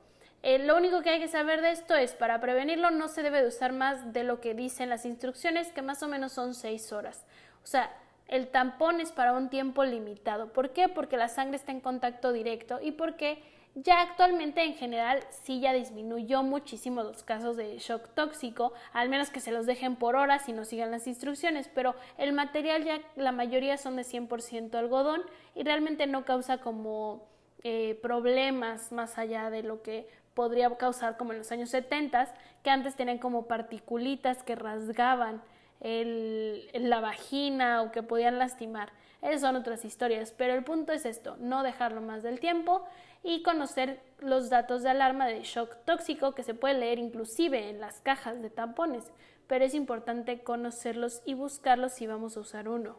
Eh, 0.42 0.58
lo 0.58 0.74
único 0.74 1.02
que 1.02 1.10
hay 1.10 1.20
que 1.20 1.28
saber 1.28 1.60
de 1.60 1.70
esto 1.70 1.94
es, 1.94 2.14
para 2.14 2.40
prevenirlo 2.40 2.90
no 2.90 3.08
se 3.08 3.22
debe 3.22 3.42
de 3.42 3.48
usar 3.48 3.72
más 3.74 4.14
de 4.14 4.24
lo 4.24 4.40
que 4.40 4.54
dicen 4.54 4.88
las 4.88 5.04
instrucciones, 5.04 5.70
que 5.72 5.82
más 5.82 6.02
o 6.02 6.08
menos 6.08 6.32
son 6.32 6.54
6 6.54 6.92
horas. 6.92 7.26
O 7.62 7.66
sea, 7.66 7.94
el 8.26 8.48
tampón 8.48 9.02
es 9.02 9.12
para 9.12 9.34
un 9.34 9.50
tiempo 9.50 9.84
limitado. 9.84 10.50
¿Por 10.50 10.70
qué? 10.70 10.88
Porque 10.88 11.18
la 11.18 11.28
sangre 11.28 11.56
está 11.56 11.72
en 11.72 11.80
contacto 11.80 12.32
directo 12.32 12.78
y 12.80 12.92
porque 12.92 13.42
Ya 13.76 14.00
actualmente 14.00 14.64
en 14.64 14.74
general 14.74 15.20
sí 15.44 15.61
ya 15.61 15.72
disminuyó 15.72 16.42
muchísimo 16.42 17.04
los 17.04 17.22
casos 17.22 17.56
de 17.56 17.78
shock 17.78 18.09
tóxico, 18.14 18.72
al 18.92 19.09
menos 19.09 19.30
que 19.30 19.38
se 19.38 19.52
los 19.52 19.64
dejen 19.64 19.94
por 19.94 20.16
horas 20.16 20.48
y 20.48 20.52
no 20.52 20.64
sigan 20.64 20.90
las 20.90 21.06
instrucciones, 21.06 21.70
pero 21.72 21.94
el 22.18 22.33
material 22.33 22.85
ya 22.85 23.00
la 23.14 23.30
mayoría 23.30 23.76
son 23.76 23.94
de 23.94 24.02
100% 24.02 24.74
algodón 24.74 25.22
y 25.54 25.62
realmente 25.62 26.09
no 26.09 26.24
causa 26.24 26.59
como 26.59 27.22
eh, 27.62 27.98
problemas 28.02 28.90
más 28.90 29.18
allá 29.18 29.50
de 29.50 29.62
lo 29.62 29.83
que 29.83 30.09
podría 30.35 30.74
causar 30.76 31.16
como 31.16 31.33
en 31.33 31.38
los 31.38 31.52
años 31.52 31.70
70, 31.70 32.35
que 32.64 32.70
antes 32.70 32.96
tenían 32.96 33.18
como 33.18 33.46
particulitas 33.46 34.42
que 34.42 34.56
rasgaban 34.56 35.42
el, 35.80 36.68
la 36.74 37.00
vagina 37.00 37.83
o 37.83 37.92
que 37.92 38.02
podían 38.02 38.38
lastimar. 38.38 38.90
Esas 39.22 39.42
son 39.42 39.56
otras 39.56 39.85
historias, 39.85 40.33
pero 40.37 40.54
el 40.54 40.64
punto 40.64 40.92
es 40.92 41.04
esto, 41.04 41.37
no 41.38 41.62
dejarlo 41.62 42.00
más 42.00 42.22
del 42.22 42.40
tiempo 42.40 42.87
y 43.22 43.42
conocer 43.42 44.00
los 44.18 44.50
datos 44.50 44.83
de 44.83 44.90
alarma 44.90 45.26
de 45.26 45.42
shock 45.42 45.76
tóxico 45.85 46.35
que 46.35 46.42
se 46.42 46.54
puede 46.54 46.74
leer 46.74 46.98
inclusive 46.98 47.68
en 47.68 47.80
las 47.80 48.00
cajas 48.00 48.40
de 48.40 48.50
tampones, 48.50 49.12
pero 49.46 49.64
es 49.64 49.74
importante 49.74 50.42
conocerlos 50.42 51.22
y 51.24 51.35
buscarlos 51.35 51.92
si 51.92 52.06
vamos 52.06 52.37
a 52.37 52.40
usar 52.40 52.68
uno. 52.68 52.96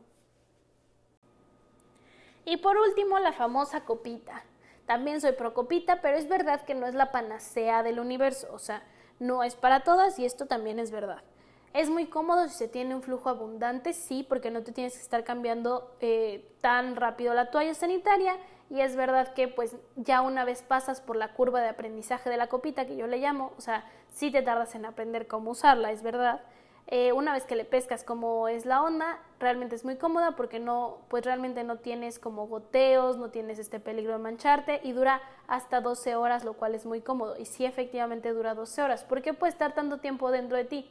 Y 2.46 2.58
por 2.58 2.78
último, 2.78 3.20
la 3.20 3.34
famosa 3.34 3.86
copita. 3.86 4.44
También 4.86 5.22
soy 5.22 5.34
pro 5.34 5.54
copita, 5.54 6.02
pero 6.02 6.18
es 6.18 6.28
verdad 6.28 6.64
que 6.66 6.74
no 6.74 6.88
es 6.88 6.96
la 6.96 7.12
panacea 7.12 7.84
del 7.84 8.00
universo, 8.00 8.48
o 8.52 8.60
sea, 8.60 8.84
no 9.20 9.44
es 9.44 9.56
para 9.56 9.84
todas 9.84 10.18
y 10.20 10.26
esto 10.26 10.48
también 10.48 10.80
es 10.80 10.92
verdad. 10.92 11.24
Es 11.74 11.90
muy 11.90 12.08
cómodo 12.08 12.50
si 12.50 12.56
se 12.56 12.68
tiene 12.68 12.96
un 12.96 13.02
flujo 13.02 13.30
abundante, 13.30 13.94
sí, 13.94 14.26
porque 14.28 14.52
no 14.52 14.64
te 14.64 14.74
tienes 14.74 14.96
que 14.96 15.02
estar 15.02 15.24
cambiando 15.24 15.96
eh, 16.02 16.52
tan 16.60 16.98
rápido 16.98 17.34
la 17.34 17.52
toalla 17.52 17.74
sanitaria 17.74 18.36
y 18.72 18.80
es 18.80 18.96
verdad 18.96 19.34
que 19.34 19.50
pues 19.50 19.76
ya 19.98 20.22
una 20.22 20.46
vez 20.46 20.64
pasas 20.64 21.02
por 21.02 21.18
la 21.18 21.34
curva 21.34 21.60
de 21.60 21.68
aprendizaje 21.68 22.30
de 22.30 22.38
la 22.38 22.48
copita, 22.48 22.88
que 22.88 22.96
yo 22.96 23.06
le 23.06 23.18
llamo, 23.18 23.52
o 23.58 23.62
sea, 23.62 23.84
sí 24.08 24.32
te 24.32 24.42
tardas 24.42 24.74
en 24.76 24.86
aprender 24.86 25.28
cómo 25.28 25.52
usarla, 25.52 25.92
es 25.92 26.02
verdad. 26.02 26.42
Eh, 26.88 27.12
una 27.12 27.34
vez 27.34 27.44
que 27.44 27.58
le 27.58 27.66
pescas 27.66 28.06
cómo 28.06 28.48
es 28.48 28.66
la 28.66 28.82
onda, 28.82 29.20
realmente 29.40 29.76
es 29.76 29.84
muy 29.84 29.98
cómoda 29.98 30.38
porque 30.38 30.60
no, 30.60 31.00
pues 31.10 31.26
realmente 31.26 31.66
no 31.66 31.80
tienes 31.80 32.18
como 32.18 32.48
goteos, 32.48 33.18
no 33.18 33.30
tienes 33.30 33.60
este 33.60 33.82
peligro 33.82 34.14
de 34.14 34.20
mancharte 34.20 34.80
y 34.84 34.94
dura 34.94 35.22
hasta 35.48 35.82
12 35.82 36.16
horas, 36.16 36.46
lo 36.46 36.54
cual 36.54 36.74
es 36.74 36.86
muy 36.86 37.02
cómodo. 37.02 37.38
Y 37.38 37.46
sí, 37.46 37.66
efectivamente 37.66 38.32
dura 38.32 38.56
12 38.56 38.82
horas, 38.84 39.04
porque 39.04 39.34
puede 39.34 39.52
estar 39.52 39.74
tanto 39.74 39.98
tiempo 40.00 40.32
dentro 40.32 40.56
de 40.56 40.64
ti 40.64 40.90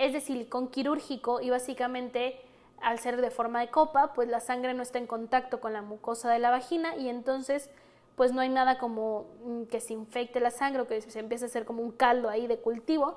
es 0.00 0.14
de 0.14 0.20
silicón 0.20 0.68
quirúrgico 0.68 1.40
y 1.40 1.50
básicamente 1.50 2.40
al 2.80 2.98
ser 2.98 3.20
de 3.20 3.30
forma 3.30 3.60
de 3.60 3.68
copa, 3.68 4.12
pues 4.14 4.28
la 4.28 4.40
sangre 4.40 4.74
no 4.74 4.82
está 4.82 4.98
en 4.98 5.06
contacto 5.06 5.60
con 5.60 5.72
la 5.72 5.82
mucosa 5.82 6.30
de 6.30 6.38
la 6.38 6.50
vagina 6.50 6.96
y 6.96 7.08
entonces 7.08 7.70
pues 8.16 8.32
no 8.32 8.40
hay 8.40 8.48
nada 8.48 8.78
como 8.78 9.26
mm, 9.44 9.62
que 9.64 9.80
se 9.80 9.94
infecte 9.94 10.40
la 10.40 10.50
sangre 10.50 10.82
o 10.82 10.86
que 10.86 11.00
se 11.00 11.18
empiece 11.18 11.44
a 11.44 11.48
hacer 11.48 11.64
como 11.64 11.82
un 11.82 11.92
caldo 11.92 12.28
ahí 12.28 12.46
de 12.46 12.58
cultivo. 12.58 13.16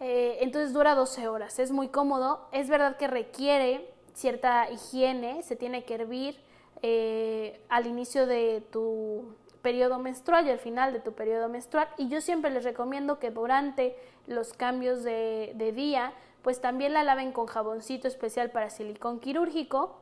Eh, 0.00 0.38
entonces 0.40 0.72
dura 0.72 0.94
12 0.94 1.28
horas, 1.28 1.58
es 1.58 1.70
muy 1.70 1.88
cómodo. 1.88 2.48
Es 2.52 2.68
verdad 2.68 2.96
que 2.96 3.06
requiere 3.06 3.92
cierta 4.14 4.70
higiene, 4.70 5.42
se 5.42 5.56
tiene 5.56 5.84
que 5.84 5.94
hervir 5.94 6.40
eh, 6.82 7.60
al 7.68 7.86
inicio 7.86 8.26
de 8.26 8.62
tu 8.70 9.36
periodo 9.62 9.98
menstrual 9.98 10.46
y 10.46 10.50
al 10.50 10.58
final 10.58 10.92
de 10.92 11.00
tu 11.00 11.12
periodo 11.12 11.48
menstrual. 11.48 11.88
Y 11.98 12.08
yo 12.08 12.20
siempre 12.20 12.50
les 12.50 12.64
recomiendo 12.64 13.18
que 13.18 13.30
durante 13.30 13.96
los 14.26 14.52
cambios 14.52 15.02
de, 15.02 15.72
día, 15.74 16.12
pues 16.42 16.60
también 16.60 16.92
la 16.92 17.04
laven 17.04 17.32
con 17.32 17.46
jaboncito 17.46 18.08
especial 18.08 18.50
para 18.50 18.70
silicón 18.70 19.20
quirúrgico 19.20 19.98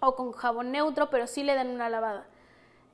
o 0.00 0.16
con 0.16 0.32
jabón 0.32 0.72
neutro, 0.72 1.10
pero 1.10 1.26
sí 1.26 1.42
le 1.42 1.54
den 1.54 1.68
una 1.68 1.88
lavada. 1.88 2.26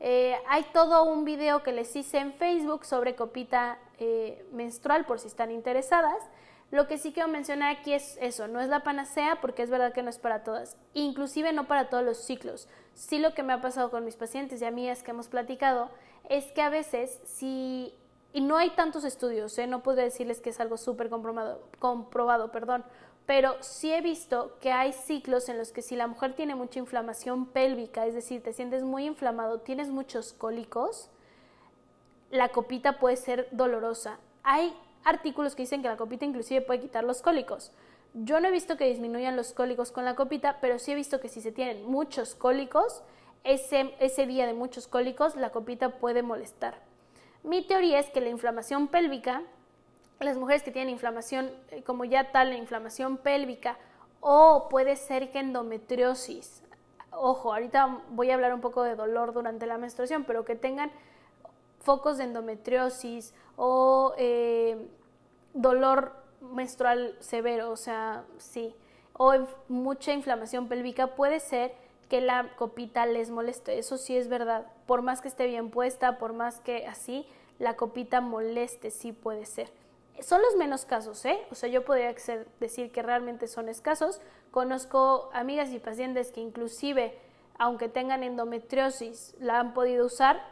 Eh, 0.01 0.35
hay 0.49 0.65
todo 0.73 1.05
un 1.05 1.25
video 1.25 1.63
que 1.63 1.73
les 1.73 1.95
hice 1.95 2.19
en 2.19 2.33
Facebook 2.33 2.87
sobre 2.87 3.15
copita 3.15 3.79
eh, 3.99 4.47
menstrual 4.53 5.05
por 5.05 5.19
si 5.19 5.27
están 5.27 5.51
interesadas. 5.51 6.17
Lo 6.71 6.87
que 6.87 6.99
sí 6.99 7.13
quiero 7.13 7.29
mencionar 7.29 7.77
aquí 7.77 7.93
es 7.93 8.17
eso, 8.21 8.47
no 8.47 8.61
es 8.61 8.69
la 8.69 8.85
panacea 8.85 9.41
porque 9.41 9.63
es 9.63 9.71
verdad 9.71 9.93
que 9.93 10.03
no 10.03 10.11
es 10.11 10.19
para 10.19 10.45
todas, 10.45 10.77
inclusive 10.95 11.53
no 11.53 11.67
para 11.67 11.91
todos 11.91 12.05
los 12.05 12.19
ciclos. 12.19 12.69
Sí 12.95 13.19
lo 13.19 13.35
que 13.35 13.43
me 13.43 13.53
ha 13.53 13.61
pasado 13.61 13.91
con 13.91 14.05
mis 14.05 14.17
pacientes 14.17 14.63
y 14.63 14.65
a 14.65 14.71
mí 14.71 14.89
es 14.89 15.03
que 15.03 15.11
hemos 15.11 15.29
platicado 15.29 15.91
es 16.29 16.53
que 16.53 16.63
a 16.63 16.71
veces 16.71 17.21
si 17.25 17.93
y 18.33 18.41
no 18.41 18.57
hay 18.57 18.71
tantos 18.71 19.05
estudios, 19.05 19.59
¿eh? 19.59 19.67
no 19.67 19.83
podría 19.83 20.05
decirles 20.05 20.41
que 20.41 20.51
es 20.51 20.61
algo 20.61 20.77
súper 20.77 21.11
comprobado, 21.11 22.53
perdón, 22.53 22.85
pero 23.27 23.57
sí 23.61 23.93
he 23.93 24.01
visto 24.01 24.57
que 24.61 24.73
hay 24.73 24.93
ciclos 24.93 25.49
en 25.49 25.59
los 25.59 25.73
que 25.73 25.83
si 25.83 25.97
la 25.97 26.07
mujer 26.07 26.35
tiene 26.35 26.55
mucha 26.55 26.79
inflamación 26.79 27.47
pélvica, 27.47 28.07
es 28.07 28.15
decir, 28.15 28.43
te 28.43 28.53
sientes 28.53 28.83
muy 28.83 29.05
inflamado, 29.05 29.61
tienes 29.61 29.91
muchos 29.91 30.33
cólicos, 30.33 31.11
la 32.31 32.49
copita 32.51 32.99
puede 32.99 33.17
ser 33.17 33.49
dolorosa. 33.51 34.19
Hay 34.43 34.75
artículos 35.05 35.55
que 35.55 35.63
dicen 35.63 35.83
que 35.83 35.89
la 35.89 35.97
copita 35.97 36.25
inclusive 36.25 36.61
puede 36.61 36.81
quitar 36.81 37.05
los 37.05 37.23
cólicos. 37.23 37.73
Yo 38.15 38.41
no 38.41 38.49
he 38.49 38.53
visto 38.53 38.77
que 38.77 38.87
disminuyan 38.87 39.37
los 39.37 39.53
cólicos 39.53 39.93
con 39.93 40.05
la 40.05 40.17
copita, 40.17 40.59
pero 40.61 40.79
sí 40.79 40.93
he 40.93 40.97
visto 40.97 41.21
que 41.21 41.29
si 41.29 41.41
se 41.41 41.53
tienen 41.53 41.85
muchos 41.89 42.35
cólicos, 42.35 43.03
ese 43.45 44.27
día 44.27 44.47
de 44.47 44.55
muchos 44.55 44.89
cólicos, 44.89 45.37
la 45.37 45.51
copita 45.51 45.99
puede 45.99 46.23
molestar. 46.23 46.90
Mi 47.43 47.67
teoría 47.67 47.99
es 47.99 48.11
que 48.11 48.21
la 48.21 48.29
inflamación 48.29 48.89
pélvica, 48.89 49.43
las 50.19 50.37
mujeres 50.37 50.63
que 50.63 50.71
tienen 50.71 50.91
inflamación, 50.93 51.51
eh, 51.71 51.83
como 51.83 52.05
ya 52.05 52.33
tal, 52.33 52.51
la 52.51 52.57
inflamación 52.57 53.17
pélvica, 53.17 53.79
o 54.21 54.69
puede 54.69 54.97
ser 54.97 55.33
que 55.33 55.39
endometriosis, 55.39 56.63
ojo, 57.11 57.53
ahorita 57.55 58.03
voy 58.11 58.31
a 58.31 58.35
hablar 58.35 58.53
un 58.53 58.61
poco 58.61 58.83
de 58.83 58.95
dolor 58.95 59.33
durante 59.33 59.67
la 59.67 59.79
menstruación, 59.79 60.25
pero 60.25 60.45
que 60.45 60.55
tengan 60.55 60.91
focos 61.81 62.19
de 62.19 62.25
endometriosis 62.25 63.35
o 63.57 64.15
eh, 64.19 64.89
dolor 65.55 66.13
menstrual 66.41 67.17
severo, 67.21 67.71
o 67.71 67.77
sea, 67.77 68.25
sí, 68.37 68.75
o 69.15 69.33
mucha 69.69 70.13
inflamación 70.13 70.69
pélvica, 70.69 71.09
puede 71.09 71.41
ser 71.41 71.75
que 72.11 72.21
la 72.21 72.51
copita 72.57 73.07
les 73.07 73.31
moleste. 73.31 73.79
Eso 73.79 73.97
sí 73.97 74.17
es 74.17 74.29
verdad. 74.29 74.67
Por 74.87 75.01
más 75.01 75.23
que 75.23 75.29
esté 75.29 75.47
bien 75.47 75.71
puesta, 75.71 76.19
por 76.19 76.33
más 76.33 76.61
que 76.61 76.87
así, 76.87 77.25
la 77.59 77.77
copita 77.77 78.21
moleste, 78.21 78.91
sí 78.91 79.13
puede 79.13 79.47
ser. 79.47 79.71
Son 80.21 80.43
los 80.43 80.57
menos 80.57 80.85
casos, 80.85 81.25
¿eh? 81.25 81.39
O 81.51 81.55
sea, 81.55 81.69
yo 81.69 81.85
podría 81.85 82.13
decir 82.59 82.91
que 82.91 83.03
realmente 83.03 83.47
son 83.47 83.69
escasos. 83.69 84.21
Conozco 84.51 85.31
amigas 85.33 85.71
y 85.71 85.79
pacientes 85.79 86.33
que 86.33 86.41
inclusive, 86.41 87.17
aunque 87.59 87.89
tengan 87.89 88.25
endometriosis, 88.25 89.37
la 89.39 89.61
han 89.61 89.73
podido 89.73 90.05
usar, 90.05 90.43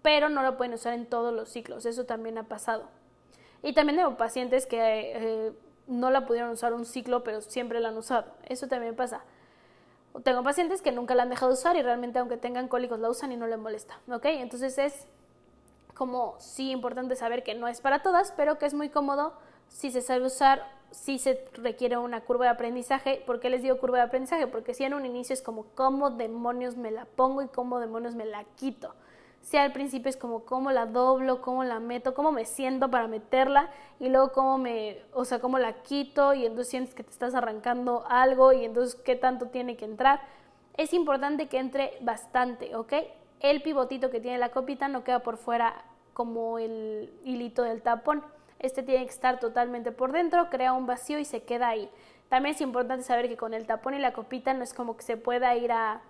pero 0.00 0.30
no 0.30 0.42
la 0.42 0.56
pueden 0.56 0.72
usar 0.72 0.94
en 0.94 1.04
todos 1.04 1.34
los 1.34 1.50
ciclos. 1.50 1.84
Eso 1.84 2.06
también 2.06 2.38
ha 2.38 2.44
pasado. 2.44 2.88
Y 3.62 3.74
también 3.74 3.98
tengo 3.98 4.16
pacientes 4.16 4.64
que 4.64 4.78
eh, 4.80 5.52
no 5.86 6.10
la 6.10 6.24
pudieron 6.26 6.50
usar 6.50 6.72
un 6.72 6.86
ciclo, 6.86 7.22
pero 7.24 7.42
siempre 7.42 7.78
la 7.80 7.90
han 7.90 7.98
usado. 7.98 8.32
Eso 8.46 8.68
también 8.68 8.96
pasa. 8.96 9.22
Tengo 10.22 10.42
pacientes 10.42 10.80
que 10.80 10.92
nunca 10.92 11.14
la 11.14 11.24
han 11.24 11.30
dejado 11.30 11.52
usar 11.52 11.76
y 11.76 11.82
realmente 11.82 12.18
aunque 12.18 12.36
tengan 12.36 12.68
cólicos 12.68 13.00
la 13.00 13.10
usan 13.10 13.32
y 13.32 13.36
no 13.36 13.46
les 13.46 13.58
molesta. 13.58 13.98
¿Ok? 14.10 14.26
Entonces 14.26 14.78
es 14.78 15.06
como 15.94 16.36
sí 16.38 16.70
importante 16.70 17.16
saber 17.16 17.42
que 17.42 17.54
no 17.54 17.68
es 17.68 17.80
para 17.80 18.02
todas, 18.02 18.32
pero 18.32 18.58
que 18.58 18.66
es 18.66 18.74
muy 18.74 18.88
cómodo 18.90 19.34
si 19.68 19.90
se 19.90 20.02
sabe 20.02 20.24
usar, 20.24 20.68
si 20.90 21.18
se 21.18 21.44
requiere 21.54 21.96
una 21.96 22.20
curva 22.20 22.44
de 22.44 22.50
aprendizaje. 22.52 23.22
¿Por 23.26 23.40
qué 23.40 23.50
les 23.50 23.62
digo 23.62 23.78
curva 23.78 23.98
de 23.98 24.04
aprendizaje? 24.04 24.46
Porque 24.46 24.74
si 24.74 24.84
en 24.84 24.94
un 24.94 25.04
inicio 25.04 25.34
es 25.34 25.42
como 25.42 25.64
cómo 25.74 26.10
demonios 26.10 26.76
me 26.76 26.90
la 26.90 27.04
pongo 27.04 27.42
y 27.42 27.48
cómo 27.48 27.80
demonios 27.80 28.14
me 28.14 28.24
la 28.24 28.44
quito 28.56 28.94
si 29.44 29.58
al 29.58 29.72
principio 29.72 30.08
es 30.08 30.16
como 30.16 30.46
cómo 30.46 30.72
la 30.72 30.86
doblo, 30.86 31.42
cómo 31.42 31.64
la 31.64 31.78
meto, 31.78 32.14
cómo 32.14 32.32
me 32.32 32.46
siento 32.46 32.90
para 32.90 33.08
meterla 33.08 33.68
y 34.00 34.08
luego 34.08 34.32
cómo 34.32 34.56
me, 34.56 35.02
o 35.12 35.26
sea, 35.26 35.38
cómo 35.38 35.58
la 35.58 35.82
quito 35.82 36.32
y 36.32 36.46
entonces 36.46 36.70
sientes 36.70 36.94
que 36.94 37.04
te 37.04 37.10
estás 37.10 37.34
arrancando 37.34 38.04
algo 38.08 38.54
y 38.54 38.64
entonces 38.64 38.94
qué 38.94 39.16
tanto 39.16 39.48
tiene 39.48 39.76
que 39.76 39.84
entrar. 39.84 40.22
Es 40.78 40.94
importante 40.94 41.46
que 41.46 41.58
entre 41.58 41.92
bastante, 42.00 42.74
¿ok? 42.74 42.94
El 43.40 43.60
pivotito 43.60 44.10
que 44.10 44.18
tiene 44.18 44.38
la 44.38 44.48
copita 44.48 44.88
no 44.88 45.04
queda 45.04 45.18
por 45.18 45.36
fuera 45.36 45.84
como 46.14 46.58
el 46.58 47.12
hilito 47.22 47.64
del 47.64 47.82
tapón. 47.82 48.24
Este 48.60 48.82
tiene 48.82 49.04
que 49.04 49.10
estar 49.10 49.40
totalmente 49.40 49.92
por 49.92 50.12
dentro, 50.12 50.48
crea 50.48 50.72
un 50.72 50.86
vacío 50.86 51.18
y 51.18 51.26
se 51.26 51.42
queda 51.42 51.68
ahí. 51.68 51.90
También 52.30 52.54
es 52.54 52.62
importante 52.62 53.04
saber 53.04 53.28
que 53.28 53.36
con 53.36 53.52
el 53.52 53.66
tapón 53.66 53.92
y 53.92 53.98
la 53.98 54.14
copita 54.14 54.54
no 54.54 54.64
es 54.64 54.72
como 54.72 54.96
que 54.96 55.02
se 55.02 55.18
pueda 55.18 55.54
ir 55.54 55.70
a 55.70 56.00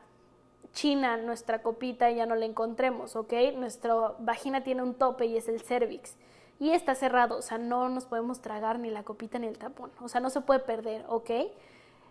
China 0.75 1.17
nuestra 1.17 1.63
copita 1.63 2.11
ya 2.11 2.27
no 2.27 2.35
la 2.35 2.45
encontremos, 2.45 3.17
¿ok? 3.17 3.33
Nuestra 3.57 3.95
vagina 4.19 4.63
tiene 4.63 4.83
un 4.83 4.95
tope 4.95 5.27
y 5.27 5.37
es 5.37 5.49
el 5.49 5.63
cervix. 5.63 6.17
Y 6.61 6.71
está 6.71 6.95
cerrado, 6.95 7.39
o 7.39 7.43
sea, 7.43 7.59
no 7.59 7.89
nos 7.89 8.05
podemos 8.05 8.41
tragar 8.41 8.79
ni 8.79 8.91
la 8.91 9.03
copita 9.03 9.39
ni 9.39 9.47
el 9.47 9.59
tapón, 9.59 9.91
o 10.01 10.09
sea, 10.09 10.21
no 10.21 10.31
se 10.31 10.41
puede 10.41 10.61
perder, 10.61 11.05
¿ok? 11.09 11.31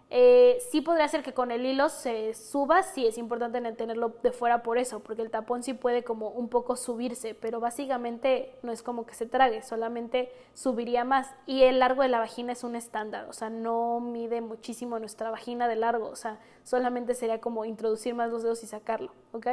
Eh, 0.09 0.59
sí 0.69 0.81
podría 0.81 1.07
ser 1.07 1.23
que 1.23 1.33
con 1.33 1.49
el 1.49 1.65
hilo 1.65 1.89
se 1.89 2.35
suba, 2.35 2.83
sí 2.83 3.07
es 3.07 3.17
importante 3.17 3.59
tenerlo 3.73 4.13
de 4.21 4.31
fuera 4.31 4.61
por 4.61 4.77
eso, 4.77 4.99
porque 4.99 5.23
el 5.23 5.31
tapón 5.31 5.63
sí 5.63 5.73
puede 5.73 6.03
como 6.03 6.29
un 6.29 6.49
poco 6.49 6.75
subirse, 6.75 7.33
pero 7.33 7.59
básicamente 7.59 8.55
no 8.61 8.71
es 8.71 8.83
como 8.83 9.07
que 9.07 9.15
se 9.15 9.25
trague, 9.25 9.63
solamente 9.63 10.31
subiría 10.53 11.03
más. 11.03 11.33
Y 11.47 11.63
el 11.63 11.79
largo 11.79 12.03
de 12.03 12.09
la 12.09 12.19
vagina 12.19 12.53
es 12.53 12.63
un 12.63 12.75
estándar, 12.75 13.25
o 13.27 13.33
sea, 13.33 13.49
no 13.49 13.99
mide 14.01 14.41
muchísimo 14.41 14.99
nuestra 14.99 15.31
vagina 15.31 15.67
de 15.67 15.77
largo, 15.77 16.09
o 16.09 16.15
sea, 16.15 16.39
solamente 16.63 17.15
sería 17.15 17.41
como 17.41 17.65
introducir 17.65 18.13
más 18.13 18.29
los 18.29 18.43
dedos 18.43 18.63
y 18.63 18.67
sacarlo, 18.67 19.11
¿ok? 19.31 19.47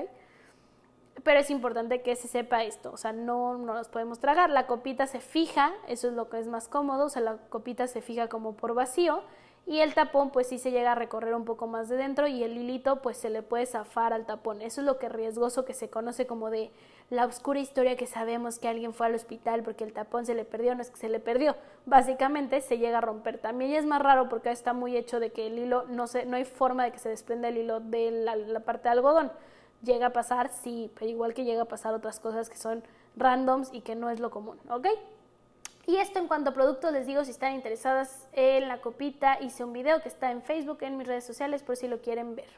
pero 1.23 1.41
es 1.41 1.51
importante 1.51 2.03
que 2.03 2.17
se 2.17 2.29
sepa 2.29 2.65
esto, 2.65 2.93
o 2.93 2.97
sea, 2.97 3.13
no, 3.13 3.57
no 3.59 3.75
los 3.75 3.89
podemos 3.89 4.21
tragar. 4.21 4.51
La 4.51 4.67
copita 4.67 5.07
se 5.07 5.21
fija, 5.21 5.73
eso 5.87 6.09
es 6.09 6.15
lo 6.15 6.29
que 6.29 6.39
es 6.39 6.49
más 6.49 6.69
cómodo, 6.69 7.07
o 7.07 7.09
sea, 7.09 7.23
la 7.23 7.37
copita 7.49 7.87
se 7.87 8.01
fija 8.01 8.29
como 8.29 8.55
por 8.55 8.75
vacío 8.75 9.23
y 9.67 9.81
el 9.81 9.95
tapón 9.95 10.31
pues 10.31 10.49
sí 10.49 10.59
se 10.59 10.71
llega 10.71 10.93
a 10.93 10.95
recorrer 10.95 11.35
un 11.35 11.45
poco 11.45 11.67
más 11.67 11.89
de 11.89 11.97
dentro 11.97 12.27
y 12.27 12.43
el 12.43 12.57
hilito 12.57 13.03
pues 13.03 13.17
se 13.17 13.31
le 13.31 13.43
puede 13.43 13.67
zafar 13.67 14.13
al 14.13 14.27
tapón. 14.27 14.63
Eso 14.63 14.81
es 14.81 14.87
lo 14.87 14.99
que 14.99 15.07
es 15.07 15.13
riesgoso 15.13 15.65
que 15.65 15.75
se 15.75 15.91
conoce 15.91 16.27
como 16.27 16.51
de 16.51 16.73
la 17.09 17.27
oscura 17.27 17.61
historia 17.61 17.97
que 17.97 18.07
sabemos 18.07 18.59
que 18.59 18.69
alguien 18.69 18.95
fue 18.95 19.07
al 19.07 19.15
hospital 19.15 19.63
porque 19.63 19.85
el 19.85 19.93
tapón 19.93 20.27
se 20.27 20.35
le 20.35 20.45
perdió, 20.45 20.75
no 20.75 20.83
es 20.83 20.91
que 20.91 20.97
se 20.97 21.09
le 21.09 21.21
perdió, 21.21 21.57
básicamente 21.87 22.61
se 22.61 22.79
llega 22.79 22.99
a 22.99 23.03
romper. 23.03 23.39
También 23.39 23.73
es 23.73 23.87
más 23.87 24.03
raro 24.03 24.29
porque 24.29 24.51
está 24.51 24.73
muy 24.73 24.97
hecho 24.97 25.21
de 25.21 25.31
que 25.31 25.47
el 25.47 25.59
hilo 25.59 25.85
no 25.89 26.07
se, 26.07 26.25
no 26.27 26.37
hay 26.37 26.45
forma 26.45 26.85
de 26.85 26.93
que 26.93 26.99
se 26.99 27.09
desprenda 27.09 27.49
el 27.49 27.59
hilo 27.59 27.81
de 27.81 28.11
la, 28.11 28.37
la 28.37 28.61
parte 28.61 28.85
de 28.85 28.91
algodón 28.91 29.31
llega 29.83 30.07
a 30.07 30.13
pasar, 30.13 30.51
sí, 30.51 30.91
pero 30.95 31.11
igual 31.11 31.35
que 31.35 31.45
llega 31.45 31.63
a 31.63 31.67
pasar 31.67 31.95
otras 31.95 32.21
cosas 32.21 32.51
que 32.51 32.57
son 32.57 32.83
randoms 33.17 33.71
y 33.73 33.81
que 33.81 33.95
no 33.95 34.11
es 34.11 34.21
lo 34.21 34.31
común, 34.31 34.59
¿ok? 34.69 34.87
Y 35.87 35.97
esto 35.97 36.19
en 36.19 36.29
cuanto 36.29 36.51
a 36.51 36.55
productos, 36.55 36.93
les 36.93 37.07
digo, 37.07 37.25
si 37.25 37.31
están 37.31 37.55
interesadas 37.55 38.29
en 38.33 38.69
la 38.69 38.81
copita, 38.81 39.39
hice 39.41 39.65
un 39.65 39.73
video 39.73 40.01
que 40.03 40.09
está 40.09 40.31
en 40.31 40.43
Facebook, 40.43 40.79
en 40.83 40.97
mis 40.97 41.07
redes 41.07 41.25
sociales, 41.25 41.63
por 41.63 41.77
si 41.77 41.89
lo 41.89 42.01
quieren 42.01 42.37
ver. 42.37 42.49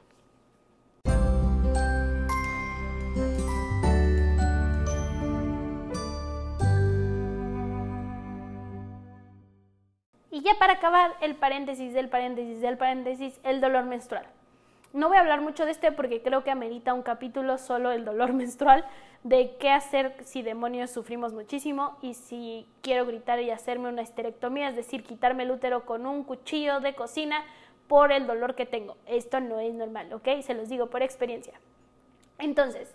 Y 10.31 10.41
ya 10.41 10.59
para 10.59 10.75
acabar, 10.75 11.13
el 11.21 11.37
paréntesis 11.37 11.93
del 11.93 12.09
paréntesis 12.09 12.61
del 12.61 12.77
paréntesis, 12.77 13.39
el 13.45 13.61
dolor 13.61 13.85
menstrual. 13.85 14.27
No 14.93 15.09
voy 15.09 15.17
a 15.17 15.21
hablar 15.21 15.41
mucho 15.41 15.65
de 15.65 15.71
este 15.71 15.91
porque 15.91 16.23
creo 16.23 16.45
que 16.45 16.51
amerita 16.51 16.93
un 16.93 17.03
capítulo 17.03 17.57
solo 17.59 17.93
el 17.93 18.05
dolor 18.05 18.33
menstrual, 18.35 18.85
de 19.23 19.57
qué 19.59 19.71
hacer 19.71 20.17
si 20.25 20.43
demonios 20.43 20.91
sufrimos 20.91 21.33
muchísimo 21.33 21.97
y 22.03 22.15
si 22.15 22.67
quiero 22.83 23.07
gritar 23.07 23.41
y 23.41 23.51
hacerme 23.51 23.89
una 23.89 24.03
esterectomía, 24.03 24.69
es 24.69 24.77
decir, 24.77 25.05
quitarme 25.05 25.45
el 25.45 25.53
útero 25.53 25.87
con 25.87 26.07
un 26.07 26.25
cuchillo 26.25 26.81
de 26.81 26.95
cocina 26.95 27.45
por 27.89 28.13
el 28.13 28.27
dolor 28.27 28.55
que 28.55 28.67
tengo. 28.67 28.97
Esto 29.07 29.41
no 29.41 29.61
es 29.61 29.75
normal, 29.75 30.13
¿ok? 30.13 30.41
Se 30.43 30.55
los 30.55 30.69
digo 30.69 30.89
por 30.89 31.03
experiencia. 31.03 31.55
Entonces, 32.39 32.95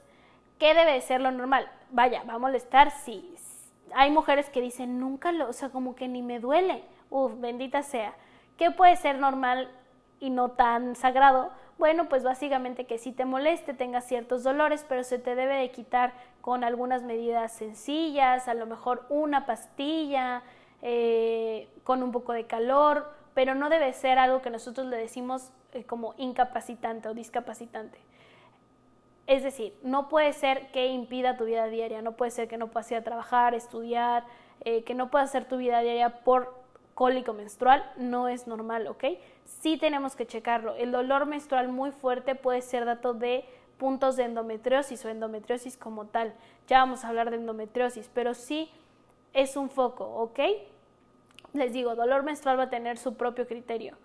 ¿qué 0.60 0.74
debe 0.74 1.00
ser 1.02 1.22
lo 1.22 1.32
normal? 1.32 1.70
Vaya, 1.92 2.24
va 2.24 2.34
a 2.34 2.40
molestar 2.40 2.92
si 2.92 3.34
hay 3.96 4.12
mujeres 4.12 4.50
que 4.50 4.62
dicen, 4.62 5.00
nunca 5.00 5.32
lo, 5.32 5.50
o 5.50 5.54
sea, 5.54 5.70
como 5.70 5.96
que 5.96 6.08
ni 6.08 6.22
me 6.22 6.40
duele. 6.40 6.84
Uf, 7.10 7.40
bendita 7.40 7.84
sea. 7.84 8.14
¿Qué 8.58 8.72
puede 8.72 8.96
ser 8.98 9.18
normal 9.18 9.70
y 10.20 10.30
no 10.30 10.52
tan 10.52 10.96
sagrado? 10.96 11.52
Bueno, 11.78 12.10
pues 12.10 12.24
básicamente 12.24 12.86
que 12.86 12.98
si 12.98 13.12
te 13.12 13.26
moleste, 13.26 13.74
tengas 13.74 14.06
ciertos 14.06 14.44
dolores, 14.44 14.86
pero 14.88 15.04
se 15.04 15.20
te 15.20 15.36
debe 15.36 15.56
de 15.56 15.70
quitar 15.70 16.14
con 16.42 16.64
algunas 16.64 17.04
medidas 17.04 17.52
sencillas, 17.52 18.48
a 18.48 18.56
lo 18.56 18.66
mejor 18.66 19.06
una 19.10 19.46
pastilla, 19.46 20.42
eh, 20.82 21.68
con 21.84 22.02
un 22.02 22.12
poco 22.12 22.34
de 22.34 22.46
calor, 22.46 23.12
pero 23.34 23.54
no 23.54 23.70
debe 23.70 23.94
ser 23.94 24.18
algo 24.18 24.42
que 24.42 24.50
nosotros 24.50 24.88
le 24.88 24.98
decimos 24.98 25.52
eh, 25.74 25.84
como 25.84 26.16
incapacitante 26.18 27.10
o 27.10 27.14
discapacitante. 27.14 28.00
Es 29.28 29.44
decir, 29.44 29.74
no 29.84 30.08
puede 30.08 30.34
ser 30.34 30.72
que 30.72 30.88
impida 30.88 31.38
tu 31.38 31.46
vida 31.46 31.68
diaria, 31.68 32.02
no 32.02 32.14
puede 32.14 32.32
ser 32.32 32.48
que 32.48 32.58
no 32.58 32.68
puedas 32.70 32.90
ir 32.92 32.98
a 32.98 33.04
trabajar, 33.04 33.54
estudiar, 33.54 34.24
eh, 34.62 34.84
que 34.84 34.96
no 34.96 35.12
puedas 35.12 35.30
hacer 35.30 35.46
tu 35.46 35.58
vida 35.58 35.82
diaria 35.82 36.24
por 36.24 36.56
cólico 36.98 37.32
menstrual, 37.32 37.88
no 37.96 38.28
es 38.28 38.48
normal, 38.48 38.88
¿ok? 38.88 39.04
sí 39.46 39.78
tenemos 39.78 40.16
que 40.16 40.26
checarlo. 40.26 40.74
El 40.74 40.92
dolor 40.92 41.28
menstrual 41.28 41.68
muy 41.70 41.92
fuerte 41.92 42.34
puede 42.34 42.64
ser 42.64 42.86
dato 42.86 43.14
de 43.14 43.46
puntos 43.78 44.16
de 44.16 44.24
endometriosis 44.24 45.06
o 45.06 45.10
endometriosis 45.10 45.78
como 45.78 46.08
tal. 46.08 46.34
Ya 46.68 46.80
vamos 46.80 47.06
a 47.06 47.10
hablar 47.10 47.30
de 47.30 47.38
endometriosis, 47.38 48.10
pero 48.12 48.34
sí 48.34 48.72
es 49.34 49.56
un 49.56 49.70
foco, 49.70 50.06
¿ok? 50.06 50.40
Les 51.54 51.72
digo, 51.72 51.94
dolor 51.94 52.24
menstrual 52.24 52.58
va 52.58 52.64
a 52.64 52.70
tener 52.72 52.98
su 52.98 53.16
propio 53.16 53.46
criterio. 53.46 53.96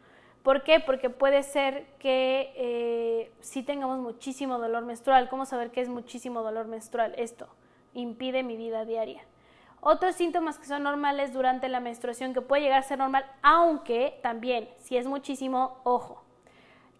¿Por 0.42 0.62
qué? 0.62 0.78
Porque 0.78 1.08
puede 1.08 1.42
ser 1.44 1.86
que 1.98 2.52
eh, 2.56 3.32
sí 3.40 3.62
tengamos 3.62 4.00
muchísimo 4.00 4.58
dolor 4.58 4.84
menstrual. 4.84 5.30
¿Cómo 5.30 5.46
saber 5.46 5.70
qué 5.70 5.80
es 5.80 5.88
muchísimo 5.88 6.42
dolor 6.42 6.66
menstrual? 6.66 7.14
Esto 7.16 7.48
impide 7.94 8.42
mi 8.42 8.58
vida 8.58 8.84
diaria. 8.84 9.24
Otros 9.84 10.14
síntomas 10.14 10.60
que 10.60 10.66
son 10.66 10.84
normales 10.84 11.32
durante 11.32 11.68
la 11.68 11.80
menstruación, 11.80 12.32
que 12.32 12.40
puede 12.40 12.62
llegar 12.62 12.78
a 12.78 12.84
ser 12.84 12.98
normal, 12.98 13.26
aunque 13.42 14.16
también, 14.22 14.68
si 14.78 14.96
es 14.96 15.08
muchísimo, 15.08 15.80
ojo, 15.82 16.22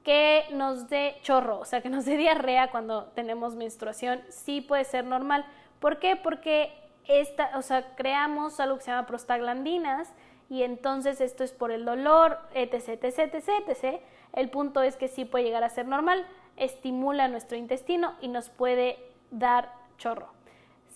que 0.03 0.47
nos 0.51 0.89
dé 0.89 1.15
chorro, 1.23 1.61
o 1.61 1.65
sea, 1.65 1.81
que 1.81 1.89
nos 1.89 2.05
dé 2.07 2.17
diarrea 2.17 2.73
cuando 2.73 3.05
tenemos 3.15 3.55
menstruación, 3.55 4.21
sí 4.31 4.61
puede 4.61 4.83
ser 4.83 5.05
normal. 5.05 5.47
¿Por 5.79 6.01
qué? 6.01 6.17
Porque 6.17 6.73
esta, 7.07 7.57
o 7.57 7.63
sea, 7.63 7.95
creamos 7.95 8.59
algo 8.59 8.79
que 8.79 8.83
se 8.83 8.91
llama 8.91 9.07
prostaglandinas 9.07 10.13
y 10.51 10.65
entonces 10.65 11.21
esto 11.21 11.45
es 11.45 11.53
por 11.53 11.71
el 11.71 11.85
dolor, 11.85 12.41
etc, 12.53 13.05
etc, 13.05 13.33
etc, 13.33 13.49
etc. 13.69 14.01
El 14.33 14.51
punto 14.51 14.83
es 14.83 14.97
que 14.97 15.07
sí 15.07 15.25
puede 15.25 15.45
llegar 15.45 15.63
a 15.63 15.69
ser 15.69 15.87
normal, 15.87 16.27
estimula 16.57 17.29
nuestro 17.29 17.57
intestino 17.57 18.15
y 18.21 18.27
nos 18.27 18.51
puede 18.51 18.99
dar 19.31 19.73
chorro, 19.99 20.33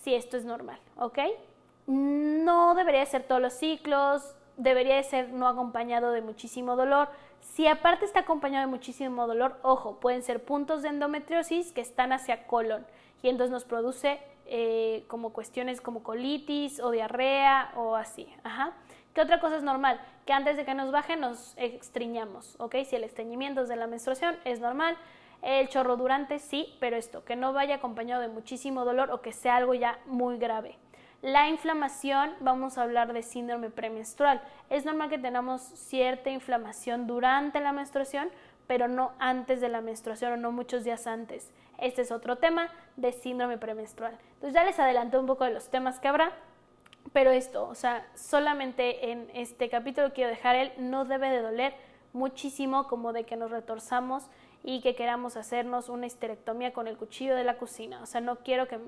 si 0.03 0.17
esto 0.17 0.37
es 0.37 0.45
normal, 0.45 0.81
¿ok? 0.97 1.21
No 1.87 2.75
debería 2.75 3.05
ser 3.07 3.23
todos 3.25 3.41
los 3.41 3.53
ciclos, 3.53 4.35
debería 4.57 5.03
ser 5.03 5.31
no 5.33 5.49
acompañado 5.49 6.13
de 6.13 6.23
muchísimo 6.23 6.77
dolor. 6.77 7.09
Si 7.41 7.67
aparte 7.67 8.05
está 8.05 8.21
acompañado 8.21 8.67
de 8.67 8.71
muchísimo 8.71 9.27
dolor, 9.27 9.59
ojo, 9.63 10.01
pueden 10.01 10.23
ser 10.23 10.45
puntos 10.45 10.83
de 10.83 10.89
endometriosis 10.89 11.73
que 11.73 11.81
están 11.81 12.13
hacia 12.13 12.47
colon 12.47 12.87
y 13.23 13.29
entonces 13.29 13.51
nos 13.51 13.65
produce 13.65 14.21
eh, 14.47 15.05
como 15.09 15.33
cuestiones 15.33 15.81
como 15.81 16.03
colitis 16.03 16.81
o 16.81 16.91
diarrea 16.91 17.73
o 17.77 17.97
así. 17.97 18.29
¿Qué 19.15 19.21
otra 19.21 19.41
cosa 19.41 19.57
es 19.57 19.63
normal? 19.63 20.01
Que 20.27 20.33
antes 20.33 20.57
de 20.57 20.65
que 20.65 20.75
nos 20.75 20.93
baje 20.93 21.17
nos 21.17 21.55
extriñamos, 21.57 22.57
¿ok? 22.59 22.77
Si 22.85 22.97
el 22.97 23.05
estreñimiento 23.05 23.63
es 23.63 23.69
de 23.69 23.77
la 23.77 23.87
menstruación 23.87 24.37
es 24.45 24.61
normal. 24.61 24.97
El 25.43 25.69
chorro 25.69 25.97
durante 25.97 26.39
sí, 26.39 26.77
pero 26.81 26.97
esto, 26.97 27.25
que 27.25 27.37
no 27.37 27.53
vaya 27.53 27.77
acompañado 27.77 28.21
de 28.23 28.29
muchísimo 28.29 28.85
dolor 28.85 29.11
o 29.11 29.21
que 29.21 29.33
sea 29.33 29.57
algo 29.57 29.75
ya 29.75 29.99
muy 30.07 30.39
grave. 30.39 30.79
La 31.23 31.49
inflamación, 31.49 32.35
vamos 32.41 32.77
a 32.77 32.83
hablar 32.83 33.13
de 33.13 33.23
síndrome 33.23 33.71
premenstrual. 33.71 34.43
Es 34.69 34.85
normal 34.85 35.09
que 35.09 35.19
tengamos 35.19 35.63
cierta 35.63 36.31
inflamación 36.31 37.07
durante 37.07 37.59
la 37.61 37.73
menstruación, 37.73 38.29
pero 38.67 38.87
no 38.87 39.13
antes 39.19 39.61
de 39.61 39.69
la 39.69 39.81
menstruación 39.81 40.33
o 40.33 40.37
no 40.37 40.53
muchos 40.53 40.85
días 40.85 41.07
antes. 41.07 41.51
Este 41.79 42.03
es 42.03 42.13
otro 42.13 42.37
tema 42.37 42.69
de 42.97 43.13
síndrome 43.13 43.59
premenstrual. 43.59 44.19
Entonces 44.35 44.55
ya 44.55 44.65
les 44.65 44.79
adelanté 44.79 45.19
un 45.19 45.27
poco 45.27 45.45
de 45.45 45.53
los 45.53 45.71
temas 45.71 46.01
que 46.01 46.09
habrá, 46.09 46.33
pero 47.13 47.31
esto, 47.31 47.67
o 47.67 47.75
sea, 47.75 48.07
solamente 48.15 49.11
en 49.11 49.31
este 49.33 49.69
capítulo 49.69 50.13
quiero 50.13 50.31
dejar 50.31 50.57
el 50.57 50.73
no 50.79 51.05
debe 51.05 51.31
de 51.31 51.41
doler 51.41 51.75
muchísimo 52.13 52.89
como 52.89 53.13
de 53.13 53.25
que 53.25 53.37
nos 53.37 53.51
retorzamos 53.51 54.25
y 54.65 54.81
que 54.81 54.95
queramos 54.95 55.37
hacernos 55.37 55.89
una 55.89 56.07
histerectomía 56.07 56.73
con 56.73 56.89
el 56.89 56.97
cuchillo 56.97 57.37
de 57.37 57.45
la 57.45 57.57
cocina. 57.57 58.03
O 58.03 58.07
sea, 58.07 58.21
no 58.21 58.37
quiero 58.37 58.67
que 58.67 58.81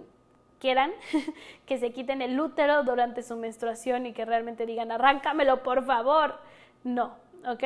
quieran 0.59 0.93
que 1.67 1.79
se 1.79 1.93
quiten 1.93 2.23
el 2.23 2.39
útero 2.39 2.83
durante 2.83 3.23
su 3.23 3.37
menstruación 3.37 4.07
y 4.07 4.13
que 4.13 4.25
realmente 4.25 4.67
digan, 4.67 4.93
arráncamelo, 4.93 5.63
por 5.63 5.85
favor. 5.85 6.37
No, 6.85 7.15
¿ok? 7.47 7.65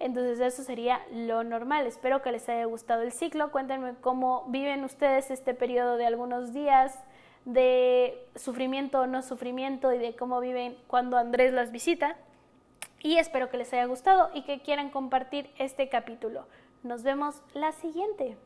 Entonces 0.00 0.40
eso 0.40 0.62
sería 0.62 1.00
lo 1.12 1.42
normal. 1.42 1.86
Espero 1.86 2.22
que 2.22 2.32
les 2.32 2.48
haya 2.48 2.64
gustado 2.66 3.02
el 3.02 3.12
ciclo. 3.12 3.50
Cuéntenme 3.50 3.94
cómo 4.00 4.44
viven 4.48 4.84
ustedes 4.84 5.30
este 5.30 5.54
periodo 5.54 5.96
de 5.96 6.06
algunos 6.06 6.52
días 6.52 6.96
de 7.44 8.26
sufrimiento 8.36 9.00
o 9.00 9.06
no 9.06 9.22
sufrimiento 9.22 9.92
y 9.92 9.98
de 9.98 10.14
cómo 10.14 10.40
viven 10.40 10.76
cuando 10.86 11.16
Andrés 11.16 11.52
las 11.52 11.72
visita. 11.72 12.16
Y 13.00 13.18
espero 13.18 13.48
que 13.48 13.58
les 13.58 13.72
haya 13.72 13.86
gustado 13.86 14.30
y 14.34 14.42
que 14.42 14.60
quieran 14.60 14.90
compartir 14.90 15.50
este 15.58 15.88
capítulo. 15.88 16.46
Nos 16.82 17.02
vemos 17.02 17.42
la 17.54 17.72
siguiente. 17.72 18.36